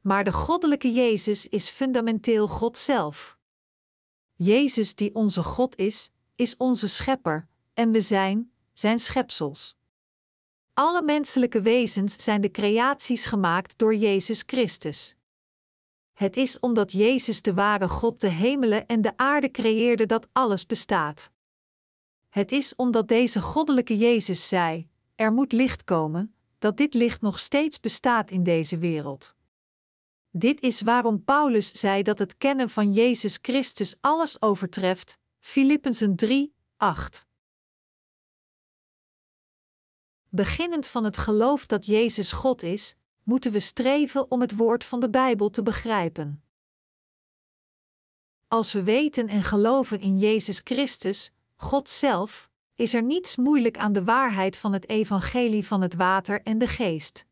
Maar 0.00 0.24
de 0.24 0.32
goddelijke 0.32 0.92
Jezus 0.92 1.48
is 1.48 1.68
fundamenteel 1.68 2.48
God 2.48 2.78
zelf. 2.78 3.38
Jezus, 4.34 4.94
die 4.94 5.14
onze 5.14 5.42
God 5.42 5.76
is, 5.76 6.10
is 6.34 6.56
onze 6.56 6.88
schepper, 6.88 7.48
en 7.74 7.90
we 7.90 8.00
zijn 8.00 8.52
zijn 8.72 8.98
schepsels. 8.98 9.76
Alle 10.74 11.02
menselijke 11.02 11.60
wezens 11.60 12.22
zijn 12.22 12.40
de 12.40 12.50
creaties 12.50 13.26
gemaakt 13.26 13.78
door 13.78 13.94
Jezus 13.94 14.42
Christus. 14.46 15.17
Het 16.18 16.36
is 16.36 16.60
omdat 16.60 16.92
Jezus 16.92 17.42
de 17.42 17.54
ware 17.54 17.88
God 17.88 18.20
de 18.20 18.28
hemelen 18.28 18.86
en 18.86 19.00
de 19.00 19.16
aarde 19.16 19.50
creëerde 19.50 20.06
dat 20.06 20.28
alles 20.32 20.66
bestaat. 20.66 21.30
Het 22.28 22.52
is 22.52 22.76
omdat 22.76 23.08
deze 23.08 23.40
goddelijke 23.40 23.96
Jezus 23.96 24.48
zei: 24.48 24.88
Er 25.14 25.32
moet 25.32 25.52
licht 25.52 25.84
komen, 25.84 26.34
dat 26.58 26.76
dit 26.76 26.94
licht 26.94 27.20
nog 27.20 27.40
steeds 27.40 27.80
bestaat 27.80 28.30
in 28.30 28.42
deze 28.42 28.78
wereld. 28.78 29.34
Dit 30.30 30.60
is 30.60 30.80
waarom 30.80 31.24
Paulus 31.24 31.72
zei 31.72 32.02
dat 32.02 32.18
het 32.18 32.36
kennen 32.38 32.70
van 32.70 32.92
Jezus 32.92 33.38
Christus 33.42 33.96
alles 34.00 34.42
overtreft. 34.42 35.18
Filippenzen 35.40 36.16
3, 36.16 36.54
8. 36.76 37.26
Beginnend 40.28 40.86
van 40.86 41.04
het 41.04 41.16
geloof 41.16 41.66
dat 41.66 41.86
Jezus 41.86 42.32
God 42.32 42.62
is, 42.62 42.94
moeten 43.28 43.52
we 43.52 43.60
streven 43.60 44.30
om 44.30 44.40
het 44.40 44.56
woord 44.56 44.84
van 44.84 45.00
de 45.00 45.10
Bijbel 45.10 45.50
te 45.50 45.62
begrijpen. 45.62 46.42
Als 48.46 48.72
we 48.72 48.82
weten 48.82 49.28
en 49.28 49.42
geloven 49.42 50.00
in 50.00 50.18
Jezus 50.18 50.60
Christus, 50.64 51.32
God 51.56 51.88
zelf, 51.88 52.50
is 52.74 52.94
er 52.94 53.02
niets 53.02 53.36
moeilijk 53.36 53.78
aan 53.78 53.92
de 53.92 54.04
waarheid 54.04 54.56
van 54.56 54.72
het 54.72 54.88
evangelie 54.88 55.66
van 55.66 55.80
het 55.80 55.94
water 55.94 56.42
en 56.42 56.58
de 56.58 56.66
geest. 56.66 57.26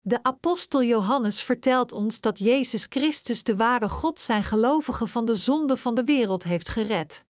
De 0.00 0.22
apostel 0.22 0.82
Johannes 0.82 1.42
vertelt 1.42 1.92
ons 1.92 2.20
dat 2.20 2.38
Jezus 2.38 2.86
Christus 2.88 3.42
de 3.42 3.56
ware 3.56 3.88
God 3.88 4.20
zijn 4.20 4.44
gelovigen 4.44 5.08
van 5.08 5.24
de 5.24 5.36
zonde 5.36 5.76
van 5.76 5.94
de 5.94 6.04
wereld 6.04 6.42
heeft 6.42 6.68
gered. 6.68 7.24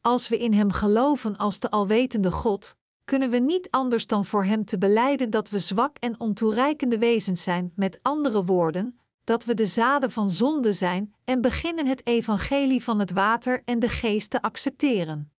Als 0.00 0.28
we 0.28 0.38
in 0.38 0.52
Hem 0.52 0.70
geloven 0.70 1.36
als 1.36 1.60
de 1.60 1.70
alwetende 1.70 2.32
God, 2.32 2.76
kunnen 3.04 3.30
we 3.30 3.38
niet 3.38 3.70
anders 3.70 4.06
dan 4.06 4.24
voor 4.24 4.44
Hem 4.44 4.64
te 4.64 4.78
beleiden 4.78 5.30
dat 5.30 5.50
we 5.50 5.58
zwak 5.58 5.96
en 5.98 6.20
ontoereikende 6.20 6.98
wezens 6.98 7.42
zijn, 7.42 7.72
met 7.76 7.98
andere 8.02 8.44
woorden, 8.44 8.98
dat 9.24 9.44
we 9.44 9.54
de 9.54 9.66
zaden 9.66 10.10
van 10.10 10.30
zonde 10.30 10.72
zijn 10.72 11.14
en 11.24 11.40
beginnen 11.40 11.86
het 11.86 12.06
evangelie 12.06 12.82
van 12.82 12.98
het 12.98 13.10
water 13.10 13.62
en 13.64 13.78
de 13.78 13.88
geest 13.88 14.30
te 14.30 14.42
accepteren. 14.42 15.32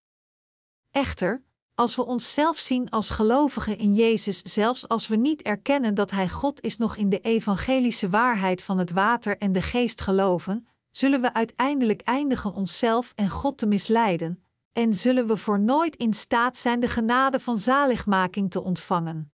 Echter, 0.90 1.42
als 1.74 1.96
we 1.96 2.05
onszelf 2.05 2.59
zien 2.59 2.90
als 2.90 3.11
gelovigen 3.11 3.79
in 3.79 3.94
Jezus, 3.94 4.42
zelfs 4.42 4.88
als 4.88 5.09
we 5.09 5.16
niet 5.16 5.42
erkennen 5.42 5.94
dat 5.94 6.11
Hij 6.11 6.29
God 6.29 6.61
is, 6.61 6.77
nog 6.77 6.96
in 6.96 7.09
de 7.09 7.20
evangelische 7.20 8.09
waarheid 8.09 8.62
van 8.62 8.79
het 8.79 8.90
water 8.90 9.38
en 9.38 9.53
de 9.53 9.62
geest 9.62 10.00
geloven, 10.00 10.66
zullen 10.90 11.20
we 11.20 11.33
uiteindelijk 11.33 12.00
eindigen 12.00 12.55
onszelf 12.55 13.12
en 13.14 13.29
God 13.29 13.59
te 13.59 13.66
misleiden, 13.66 14.43
en 14.74 14.94
zullen 14.94 15.26
we 15.26 15.37
voor 15.37 15.60
nooit 15.60 15.96
in 15.96 16.14
staat 16.14 16.56
zijn 16.56 16.80
de 16.80 16.88
genade 16.88 17.40
van 17.40 17.58
zaligmaking 17.58 18.50
te 18.50 18.62
ontvangen. 18.62 19.32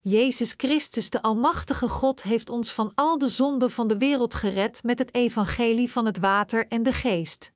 Jezus 0.00 0.54
Christus, 0.56 1.10
de 1.10 1.22
Almachtige 1.22 1.88
God, 1.88 2.22
heeft 2.22 2.50
ons 2.50 2.72
van 2.72 2.92
al 2.94 3.18
de 3.18 3.28
zonden 3.28 3.70
van 3.70 3.88
de 3.88 3.98
wereld 3.98 4.34
gered 4.34 4.82
met 4.82 4.98
het 4.98 5.14
evangelie 5.14 5.90
van 5.90 6.06
het 6.06 6.18
water 6.18 6.66
en 6.68 6.82
de 6.82 6.92
geest. 6.92 7.52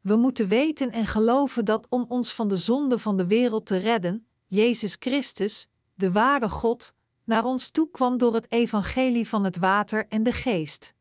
We 0.00 0.16
moeten 0.16 0.48
weten 0.48 0.90
en 0.90 1.06
geloven 1.06 1.64
dat 1.64 1.86
om 1.88 2.04
ons 2.08 2.34
van 2.34 2.48
de 2.48 2.56
zonde 2.56 2.98
van 2.98 3.16
de 3.16 3.26
wereld 3.26 3.66
te 3.66 3.76
redden, 3.76 4.26
Jezus 4.46 4.96
Christus, 4.98 5.68
de 5.94 6.12
ware 6.12 6.48
God, 6.48 6.94
naar 7.24 7.44
ons 7.44 7.70
toe 7.70 7.90
kwam 7.90 8.18
door 8.18 8.34
het 8.34 8.52
evangelie 8.52 9.28
van 9.28 9.44
het 9.44 9.56
water 9.56 10.06
en 10.08 10.22
de 10.22 10.32
geest. 10.32 10.94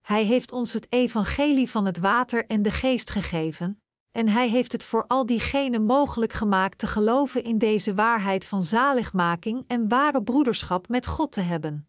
Hij 0.00 0.24
heeft 0.24 0.52
ons 0.52 0.72
het 0.72 0.86
evangelie 0.92 1.70
van 1.70 1.86
het 1.86 1.98
water 1.98 2.46
en 2.46 2.62
de 2.62 2.70
geest 2.70 3.10
gegeven, 3.10 3.79
en 4.12 4.28
Hij 4.28 4.48
heeft 4.48 4.72
het 4.72 4.84
voor 4.84 5.04
al 5.06 5.26
diegenen 5.26 5.84
mogelijk 5.84 6.32
gemaakt 6.32 6.78
te 6.78 6.86
geloven 6.86 7.44
in 7.44 7.58
deze 7.58 7.94
waarheid 7.94 8.44
van 8.44 8.62
zaligmaking 8.62 9.64
en 9.66 9.88
ware 9.88 10.22
broederschap 10.22 10.88
met 10.88 11.06
God 11.06 11.32
te 11.32 11.40
hebben. 11.40 11.88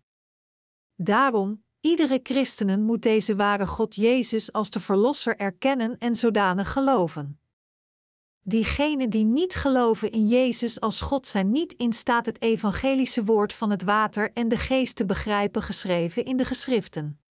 Daarom, 0.96 1.64
iedere 1.80 2.20
christenen 2.24 2.82
moet 2.82 3.02
deze 3.02 3.36
ware 3.36 3.68
God 3.68 3.96
Jezus 3.96 4.52
als 4.52 4.70
de 4.70 4.80
Verlosser 4.80 5.38
erkennen 5.38 5.98
en 5.98 6.16
zodanig 6.16 6.72
geloven. 6.72 7.40
Diegenen 8.44 9.10
die 9.10 9.26
niet 9.26 9.56
geloven 9.56 10.12
in 10.12 10.28
Jezus 10.28 10.80
als 10.80 11.02
God 11.02 11.28
zijn 11.28 11.52
niet 11.52 11.74
in 11.74 11.94
staat 11.94 12.26
het 12.26 12.42
evangelische 12.42 13.24
woord 13.24 13.54
van 13.54 13.70
het 13.70 13.84
water 13.84 14.32
en 14.34 14.48
de 14.48 14.58
geest 14.58 14.96
te 14.96 15.06
begrijpen 15.06 15.62
geschreven 15.62 16.26
in 16.26 16.38
de 16.38 16.46
geschriften. 16.46 17.22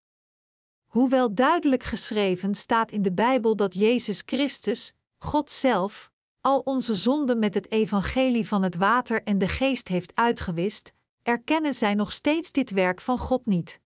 Hoewel 0.91 1.35
duidelijk 1.35 1.83
geschreven 1.83 2.55
staat 2.55 2.93
in 2.93 3.03
de 3.03 3.13
Bijbel 3.13 3.57
dat 3.57 3.75
Jezus 3.75 4.23
Christus, 4.27 4.95
God 5.19 5.51
zelf, 5.51 6.11
al 6.41 6.59
onze 6.59 6.95
zonden 6.95 7.39
met 7.39 7.55
het 7.55 7.71
evangelie 7.71 8.49
van 8.49 8.63
het 8.63 8.77
water 8.77 9.23
en 9.23 9.39
de 9.39 9.49
geest 9.49 9.89
heeft 9.89 10.15
uitgewist, 10.15 10.93
erkennen 11.23 11.75
zij 11.75 11.95
nog 11.95 12.13
steeds 12.13 12.53
dit 12.53 12.71
werk 12.71 13.01
van 13.01 13.19
God 13.19 13.47
niet. 13.47 13.81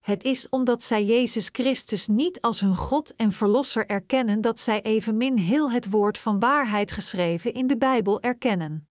Het 0.00 0.24
is 0.24 0.48
omdat 0.48 0.82
zij 0.82 1.04
Jezus 1.04 1.48
Christus 1.52 2.06
niet 2.06 2.40
als 2.40 2.60
hun 2.60 2.76
God 2.76 3.14
en 3.16 3.32
Verlosser 3.32 3.86
erkennen 3.86 4.40
dat 4.40 4.60
zij 4.60 4.82
evenmin 4.82 5.36
heel 5.36 5.70
het 5.70 5.90
woord 5.90 6.18
van 6.18 6.38
waarheid 6.38 6.90
geschreven 6.90 7.52
in 7.52 7.66
de 7.66 7.76
Bijbel 7.76 8.20
erkennen. 8.20 8.88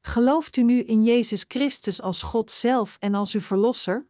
Gelooft 0.00 0.56
u 0.56 0.62
nu 0.62 0.82
in 0.82 1.04
Jezus 1.04 1.44
Christus 1.48 2.02
als 2.02 2.22
God 2.22 2.50
zelf 2.50 2.96
en 3.00 3.14
als 3.14 3.32
uw 3.32 3.40
Verlosser? 3.40 4.06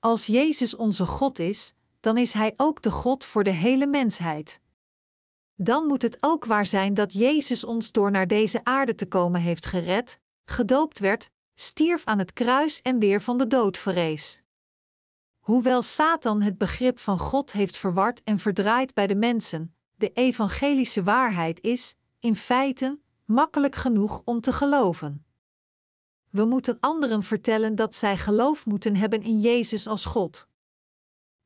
Als 0.00 0.26
Jezus 0.26 0.76
onze 0.76 1.06
God 1.06 1.38
is, 1.38 1.74
dan 2.00 2.18
is 2.18 2.32
Hij 2.32 2.54
ook 2.56 2.82
de 2.82 2.90
God 2.90 3.24
voor 3.24 3.44
de 3.44 3.50
hele 3.50 3.86
mensheid. 3.86 4.60
Dan 5.54 5.86
moet 5.86 6.02
het 6.02 6.16
ook 6.20 6.44
waar 6.44 6.66
zijn 6.66 6.94
dat 6.94 7.12
Jezus 7.12 7.64
ons 7.64 7.92
door 7.92 8.10
naar 8.10 8.26
deze 8.26 8.64
aarde 8.64 8.94
te 8.94 9.06
komen 9.06 9.40
heeft 9.40 9.66
gered, 9.66 10.20
gedoopt 10.44 10.98
werd, 10.98 11.30
stierf 11.54 12.04
aan 12.04 12.18
het 12.18 12.32
kruis 12.32 12.82
en 12.82 12.98
weer 12.98 13.20
van 13.20 13.38
de 13.38 13.46
dood 13.46 13.78
verrees. 13.78 14.42
Hoewel 15.38 15.82
Satan 15.82 16.42
het 16.42 16.58
begrip 16.58 16.98
van 16.98 17.18
God 17.18 17.52
heeft 17.52 17.76
verward 17.76 18.22
en 18.22 18.38
verdraaid 18.38 18.94
bij 18.94 19.06
de 19.06 19.16
mensen, 19.16 19.74
de 19.94 20.12
evangelische 20.12 21.02
waarheid 21.02 21.60
is, 21.60 21.94
in 22.18 22.36
feite, 22.36 22.98
makkelijk 23.24 23.74
genoeg 23.74 24.22
om 24.24 24.40
te 24.40 24.52
geloven. 24.52 25.26
We 26.30 26.44
moeten 26.44 26.76
anderen 26.80 27.22
vertellen 27.22 27.74
dat 27.74 27.94
zij 27.94 28.16
geloof 28.16 28.66
moeten 28.66 28.96
hebben 28.96 29.22
in 29.22 29.40
Jezus 29.40 29.86
als 29.86 30.04
God. 30.04 30.48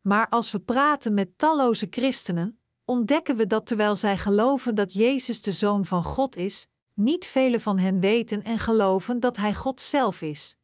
Maar 0.00 0.28
als 0.28 0.50
we 0.50 0.58
praten 0.58 1.14
met 1.14 1.38
talloze 1.38 1.86
christenen, 1.90 2.58
ontdekken 2.84 3.36
we 3.36 3.46
dat 3.46 3.66
terwijl 3.66 3.96
zij 3.96 4.18
geloven 4.18 4.74
dat 4.74 4.92
Jezus 4.92 5.42
de 5.42 5.52
Zoon 5.52 5.84
van 5.84 6.04
God 6.04 6.36
is, 6.36 6.66
niet 6.94 7.26
vele 7.26 7.60
van 7.60 7.78
hen 7.78 8.00
weten 8.00 8.42
en 8.42 8.58
geloven 8.58 9.20
dat 9.20 9.36
Hij 9.36 9.54
God 9.54 9.80
zelf 9.80 10.20
is. 10.20 10.56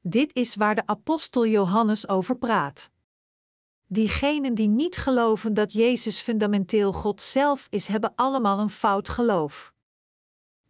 Dit 0.00 0.34
is 0.34 0.54
waar 0.54 0.74
de 0.74 0.86
apostel 0.86 1.46
Johannes 1.46 2.08
over 2.08 2.36
praat. 2.36 2.90
Diegenen 3.86 4.54
die 4.54 4.68
niet 4.68 4.96
geloven 4.96 5.54
dat 5.54 5.72
Jezus 5.72 6.20
fundamenteel 6.20 6.92
God 6.92 7.20
zelf 7.20 7.66
is, 7.70 7.86
hebben 7.86 8.12
allemaal 8.14 8.58
een 8.58 8.70
fout 8.70 9.08
geloof. 9.08 9.72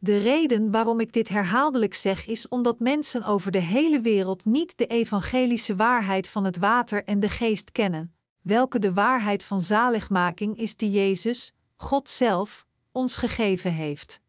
De 0.02 0.18
reden 0.18 0.70
waarom 0.70 1.00
ik 1.00 1.12
dit 1.12 1.28
herhaaldelijk 1.28 1.94
zeg 1.94 2.26
is 2.26 2.48
omdat 2.48 2.78
mensen 2.78 3.24
over 3.24 3.50
de 3.50 3.58
hele 3.58 4.00
wereld 4.00 4.44
niet 4.44 4.78
de 4.78 4.86
evangelische 4.86 5.76
waarheid 5.76 6.28
van 6.28 6.44
het 6.44 6.58
water 6.58 7.04
en 7.04 7.20
de 7.20 7.28
geest 7.28 7.72
kennen, 7.72 8.14
welke 8.42 8.78
de 8.78 8.92
waarheid 8.92 9.44
van 9.44 9.60
zaligmaking 9.60 10.58
is 10.58 10.76
die 10.76 10.90
Jezus, 10.90 11.52
God 11.76 12.08
zelf, 12.08 12.66
ons 12.92 13.16
gegeven 13.16 13.72
heeft. 13.72 14.20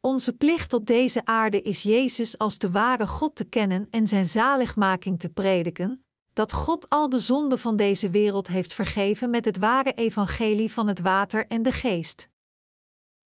Onze 0.00 0.32
plicht 0.32 0.72
op 0.72 0.86
deze 0.86 1.24
aarde 1.24 1.62
is 1.62 1.82
Jezus 1.82 2.38
als 2.38 2.58
de 2.58 2.70
ware 2.70 3.06
God 3.06 3.34
te 3.34 3.44
kennen 3.44 3.86
en 3.90 4.06
zijn 4.06 4.26
zaligmaking 4.26 5.18
te 5.18 5.28
prediken, 5.28 6.04
dat 6.32 6.52
God 6.52 6.88
al 6.88 7.08
de 7.08 7.18
zonden 7.18 7.58
van 7.58 7.76
deze 7.76 8.10
wereld 8.10 8.46
heeft 8.46 8.72
vergeven 8.72 9.30
met 9.30 9.44
het 9.44 9.58
ware 9.58 9.92
evangelie 9.92 10.72
van 10.72 10.88
het 10.88 11.00
water 11.00 11.46
en 11.46 11.62
de 11.62 11.72
geest. 11.72 12.29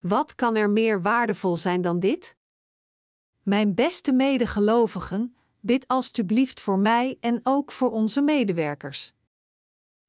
Wat 0.03 0.35
kan 0.35 0.57
er 0.57 0.71
meer 0.71 1.03
waardevol 1.03 1.57
zijn 1.57 1.81
dan 1.81 2.01
dit? 2.01 2.37
Mijn 3.43 3.75
beste 3.75 4.13
medegelovigen, 4.13 5.37
bid 5.61 5.89
alstublieft 5.89 6.61
voor 6.61 6.79
mij 6.79 7.17
en 7.21 7.41
ook 7.43 7.73
voor 7.73 7.91
onze 7.91 8.21
medewerkers. 8.21 9.13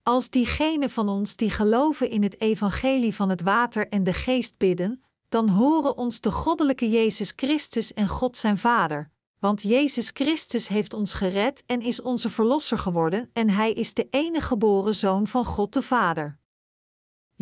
Als 0.03 0.29
diegenen 0.29 0.89
van 0.89 1.09
ons 1.09 1.35
die 1.35 1.49
geloven 1.49 2.09
in 2.09 2.23
het 2.23 2.41
evangelie 2.41 3.15
van 3.15 3.29
het 3.29 3.41
water 3.41 3.87
en 3.87 4.03
de 4.03 4.13
geest 4.13 4.57
bidden, 4.57 5.03
dan 5.29 5.49
horen 5.49 5.97
ons 5.97 6.21
de 6.21 6.31
goddelijke 6.31 6.89
Jezus 6.89 7.33
Christus 7.35 7.93
en 7.93 8.07
God 8.07 8.37
zijn 8.37 8.57
Vader, 8.57 9.11
want 9.39 9.61
Jezus 9.61 10.09
Christus 10.13 10.67
heeft 10.67 10.93
ons 10.93 11.13
gered 11.13 11.63
en 11.65 11.81
is 11.81 12.01
onze 12.01 12.29
Verlosser 12.29 12.77
geworden 12.77 13.29
en 13.33 13.49
Hij 13.49 13.73
is 13.73 13.93
de 13.93 14.07
enige 14.09 14.45
geboren 14.45 14.95
Zoon 14.95 15.27
van 15.27 15.45
God 15.45 15.73
de 15.73 15.81
Vader. 15.81 16.41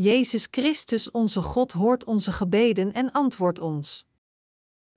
Jezus 0.02 0.48
Christus 0.52 1.12
onze 1.12 1.42
God 1.42 1.72
hoort 1.72 2.04
onze 2.04 2.32
gebeden 2.32 2.94
en 2.94 3.12
antwoordt 3.12 3.60
ons. 3.60 4.06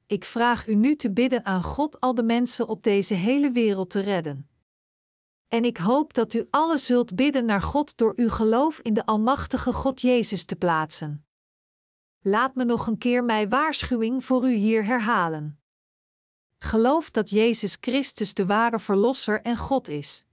Ik 0.06 0.24
vraag 0.24 0.66
u 0.66 0.74
nu 0.74 0.96
te 0.96 1.12
bidden 1.12 1.44
aan 1.44 1.62
God 1.62 2.00
al 2.00 2.14
de 2.14 2.22
mensen 2.22 2.68
op 2.68 2.82
deze 2.82 3.14
hele 3.14 3.50
wereld 3.50 3.90
te 3.90 4.00
redden. 4.00 4.48
En 5.48 5.64
ik 5.64 5.76
hoop 5.76 6.14
dat 6.14 6.34
u 6.34 6.46
alle 6.50 6.78
zult 6.78 7.14
bidden 7.14 7.44
naar 7.44 7.62
God 7.62 7.96
door 7.96 8.12
uw 8.16 8.30
geloof 8.30 8.78
in 8.78 8.94
de 8.94 9.06
Almachtige 9.06 9.72
God 9.72 10.00
Jezus 10.00 10.44
te 10.44 10.56
plaatsen. 10.56 11.26
Laat 12.20 12.54
me 12.54 12.64
nog 12.64 12.86
een 12.86 12.98
keer 12.98 13.24
mijn 13.24 13.48
waarschuwing 13.48 14.24
voor 14.24 14.44
u 14.44 14.52
hier 14.52 14.84
herhalen. 14.84 15.60
Geloof 16.58 17.10
dat 17.10 17.30
Jezus 17.30 17.76
Christus 17.80 18.34
de 18.34 18.46
ware 18.46 18.78
Verlosser 18.78 19.42
en 19.42 19.56
God 19.56 19.88
is. 19.88 20.26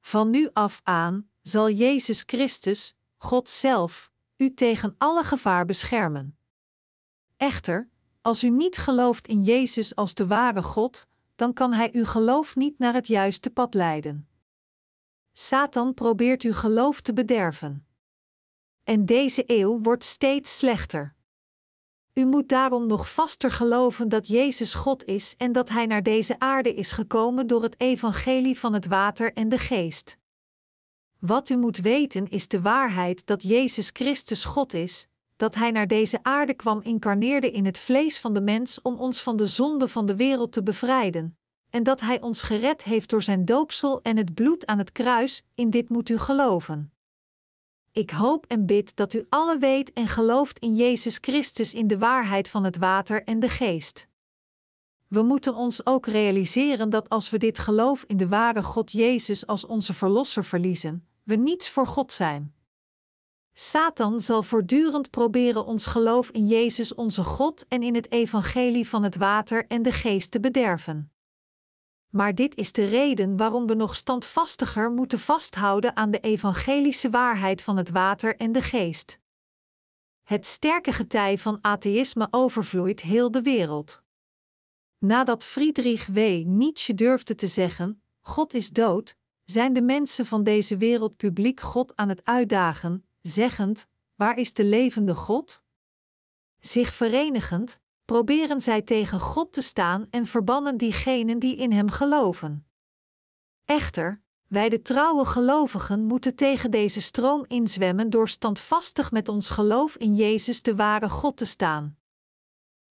Van 0.00 0.30
nu 0.30 0.50
af 0.52 0.80
aan 0.84 1.30
zal 1.40 1.70
Jezus 1.70 2.22
Christus, 2.26 2.96
God 3.22 3.48
zelf, 3.48 4.10
u 4.36 4.54
tegen 4.54 4.94
alle 4.98 5.22
gevaar 5.24 5.64
beschermen. 5.64 6.38
Echter, 7.36 7.88
als 8.22 8.44
u 8.44 8.50
niet 8.50 8.76
gelooft 8.76 9.28
in 9.28 9.42
Jezus 9.42 9.96
als 9.96 10.14
de 10.14 10.26
ware 10.26 10.62
God, 10.62 11.06
dan 11.34 11.52
kan 11.52 11.72
Hij 11.72 11.90
uw 11.92 12.04
geloof 12.04 12.56
niet 12.56 12.78
naar 12.78 12.94
het 12.94 13.06
juiste 13.06 13.50
pad 13.50 13.74
leiden. 13.74 14.28
Satan 15.32 15.94
probeert 15.94 16.42
uw 16.42 16.52
geloof 16.52 17.00
te 17.00 17.12
bederven. 17.12 17.86
En 18.84 19.06
deze 19.06 19.42
eeuw 19.46 19.80
wordt 19.80 20.04
steeds 20.04 20.58
slechter. 20.58 21.14
U 22.12 22.24
moet 22.24 22.48
daarom 22.48 22.86
nog 22.86 23.12
vaster 23.12 23.50
geloven 23.50 24.08
dat 24.08 24.26
Jezus 24.26 24.74
God 24.74 25.04
is 25.04 25.34
en 25.36 25.52
dat 25.52 25.68
Hij 25.68 25.86
naar 25.86 26.02
deze 26.02 26.38
aarde 26.38 26.74
is 26.74 26.92
gekomen 26.92 27.46
door 27.46 27.62
het 27.62 27.80
evangelie 27.80 28.58
van 28.58 28.72
het 28.72 28.86
water 28.86 29.32
en 29.32 29.48
de 29.48 29.58
geest. 29.58 30.20
Wat 31.26 31.48
u 31.48 31.56
moet 31.56 31.76
weten 31.76 32.28
is 32.28 32.48
de 32.48 32.60
waarheid 32.60 33.26
dat 33.26 33.42
Jezus 33.42 33.90
Christus 33.92 34.44
God 34.44 34.74
is, 34.74 35.08
dat 35.36 35.54
Hij 35.54 35.70
naar 35.70 35.86
deze 35.86 36.18
aarde 36.22 36.54
kwam 36.54 36.80
incarneerde 36.80 37.50
in 37.50 37.64
het 37.64 37.78
vlees 37.78 38.18
van 38.18 38.34
de 38.34 38.40
mens 38.40 38.82
om 38.82 38.94
ons 38.94 39.22
van 39.22 39.36
de 39.36 39.46
zonde 39.46 39.88
van 39.88 40.06
de 40.06 40.16
wereld 40.16 40.52
te 40.52 40.62
bevrijden, 40.62 41.38
en 41.70 41.82
dat 41.82 42.00
Hij 42.00 42.20
ons 42.20 42.42
gered 42.42 42.84
heeft 42.84 43.10
door 43.10 43.22
Zijn 43.22 43.44
doopsel 43.44 44.02
en 44.02 44.16
het 44.16 44.34
bloed 44.34 44.66
aan 44.66 44.78
het 44.78 44.92
kruis, 44.92 45.44
in 45.54 45.70
dit 45.70 45.88
moet 45.88 46.08
u 46.08 46.18
geloven. 46.18 46.92
Ik 47.92 48.10
hoop 48.10 48.46
en 48.46 48.66
bid 48.66 48.96
dat 48.96 49.12
u 49.12 49.26
alle 49.28 49.58
weet 49.58 49.92
en 49.92 50.06
gelooft 50.06 50.58
in 50.58 50.74
Jezus 50.74 51.18
Christus 51.20 51.74
in 51.74 51.86
de 51.86 51.98
waarheid 51.98 52.48
van 52.48 52.64
het 52.64 52.76
water 52.76 53.24
en 53.24 53.40
de 53.40 53.48
geest. 53.48 54.08
We 55.08 55.22
moeten 55.22 55.54
ons 55.54 55.86
ook 55.86 56.06
realiseren 56.06 56.90
dat 56.90 57.08
als 57.08 57.30
we 57.30 57.38
dit 57.38 57.58
geloof 57.58 58.04
in 58.06 58.16
de 58.16 58.28
ware 58.28 58.62
God 58.62 58.92
Jezus 58.92 59.46
als 59.46 59.66
onze 59.66 59.94
Verlosser 59.94 60.44
verliezen, 60.44 61.06
we 61.22 61.34
niets 61.36 61.68
voor 61.68 61.86
God 61.86 62.12
zijn. 62.12 62.54
Satan 63.52 64.20
zal 64.20 64.42
voortdurend 64.42 65.10
proberen 65.10 65.64
ons 65.64 65.86
geloof 65.86 66.30
in 66.30 66.46
Jezus 66.46 66.94
onze 66.94 67.24
God 67.24 67.68
en 67.68 67.82
in 67.82 67.94
het 67.94 68.10
evangelie 68.10 68.88
van 68.88 69.02
het 69.02 69.16
water 69.16 69.66
en 69.66 69.82
de 69.82 69.92
geest 69.92 70.30
te 70.30 70.40
bederven. 70.40 71.12
Maar 72.08 72.34
dit 72.34 72.56
is 72.56 72.72
de 72.72 72.84
reden 72.84 73.36
waarom 73.36 73.66
we 73.66 73.74
nog 73.74 73.96
standvastiger 73.96 74.90
moeten 74.90 75.18
vasthouden 75.18 75.96
aan 75.96 76.10
de 76.10 76.20
evangelische 76.20 77.10
waarheid 77.10 77.62
van 77.62 77.76
het 77.76 77.90
water 77.90 78.36
en 78.36 78.52
de 78.52 78.62
geest. 78.62 79.18
Het 80.22 80.46
sterke 80.46 80.92
getij 80.92 81.38
van 81.38 81.58
atheïsme 81.60 82.28
overvloeit 82.30 83.00
heel 83.00 83.30
de 83.30 83.42
wereld. 83.42 84.02
Nadat 84.98 85.44
Friedrich 85.44 86.06
W. 86.06 86.18
Nietzsche 86.44 86.94
durfde 86.94 87.34
te 87.34 87.46
zeggen: 87.46 88.02
God 88.20 88.54
is 88.54 88.70
dood, 88.70 89.16
zijn 89.44 89.72
de 89.72 89.82
mensen 89.82 90.26
van 90.26 90.44
deze 90.44 90.76
wereld 90.76 91.16
publiek 91.16 91.60
God 91.60 91.96
aan 91.96 92.08
het 92.08 92.24
uitdagen, 92.24 93.04
zeggend: 93.20 93.86
Waar 94.14 94.38
is 94.38 94.54
de 94.54 94.64
levende 94.64 95.14
God? 95.14 95.62
Zich 96.60 96.92
verenigend, 96.94 97.80
proberen 98.04 98.60
zij 98.60 98.82
tegen 98.82 99.20
God 99.20 99.52
te 99.52 99.62
staan 99.62 100.06
en 100.10 100.26
verbannen 100.26 100.76
diegenen 100.76 101.38
die 101.38 101.56
in 101.56 101.72
Hem 101.72 101.90
geloven. 101.90 102.66
Echter, 103.64 104.22
wij 104.48 104.68
de 104.68 104.82
trouwe 104.82 105.24
gelovigen 105.24 106.04
moeten 106.04 106.34
tegen 106.34 106.70
deze 106.70 107.00
stroom 107.00 107.44
inzwemmen 107.46 108.10
door 108.10 108.28
standvastig 108.28 109.10
met 109.10 109.28
ons 109.28 109.50
geloof 109.50 109.96
in 109.96 110.14
Jezus 110.14 110.62
de 110.62 110.74
ware 110.74 111.08
God 111.08 111.36
te 111.36 111.44
staan. 111.44 111.96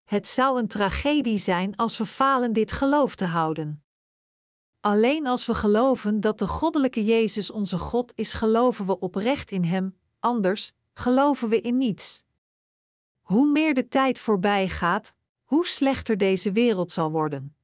Het 0.04 0.28
zou 0.28 0.60
een 0.60 0.68
tragedie 0.68 1.38
zijn 1.38 1.76
als 1.76 1.98
we 1.98 2.06
falen 2.06 2.54
dit 2.54 2.72
geloof 2.72 3.16
te 3.16 3.26
houden. 3.26 3.84
Alleen 4.82 5.28
als 5.28 5.46
we 5.46 5.54
geloven 5.54 6.20
dat 6.20 6.40
de 6.40 6.48
goddelijke 6.48 7.06
Jezus 7.06 7.52
onze 7.52 7.78
God 7.78 8.12
is, 8.16 8.34
geloven 8.34 8.86
we 8.86 9.00
oprecht 9.00 9.52
in 9.52 9.64
Hem, 9.64 9.98
anders 10.20 10.74
geloven 10.94 11.50
we 11.50 11.62
in 11.62 11.78
niets. 11.78 12.24
Hoe 13.22 13.52
meer 13.52 13.74
de 13.74 13.88
tijd 13.88 14.20
voorbij 14.20 14.70
gaat, 14.70 15.14
hoe 15.44 15.68
slechter 15.68 16.18
deze 16.18 16.52
wereld 16.52 16.92
zal 16.92 17.12
worden. 17.12 17.56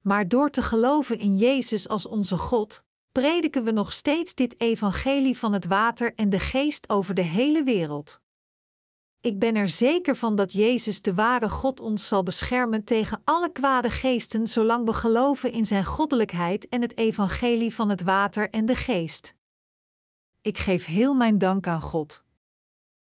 Maar 0.00 0.28
door 0.28 0.50
te 0.50 0.62
geloven 0.62 1.18
in 1.18 1.36
Jezus 1.36 1.88
als 1.88 2.06
onze 2.06 2.38
God, 2.38 2.82
prediken 3.12 3.64
we 3.64 3.70
nog 3.70 3.92
steeds 3.92 4.34
dit 4.34 4.60
evangelie 4.60 5.38
van 5.38 5.52
het 5.52 5.66
water 5.66 6.14
en 6.14 6.30
de 6.30 6.38
geest 6.38 6.88
over 6.88 7.14
de 7.14 7.22
hele 7.22 7.62
wereld. 7.62 8.20
Ik 9.20 9.38
ben 9.38 9.54
er 9.54 9.68
zeker 9.68 10.16
van 10.16 10.36
dat 10.36 10.52
Jezus 10.52 11.02
de 11.02 11.14
ware 11.14 11.48
God 11.48 11.80
ons 11.80 12.08
zal 12.08 12.22
beschermen 12.22 12.84
tegen 12.84 13.20
alle 13.24 13.52
kwade 13.52 13.90
geesten 13.90 14.46
zolang 14.46 14.84
we 14.84 14.92
geloven 14.92 15.52
in 15.52 15.66
Zijn 15.66 15.84
goddelijkheid 15.84 16.68
en 16.68 16.82
het 16.82 16.96
evangelie 16.96 17.74
van 17.74 17.88
het 17.88 18.02
water 18.02 18.50
en 18.50 18.66
de 18.66 18.74
geest. 18.74 19.34
Ik 20.42 20.58
geef 20.58 20.84
heel 20.84 21.14
mijn 21.14 21.38
dank 21.38 21.66
aan 21.66 21.80
God. 21.80 22.24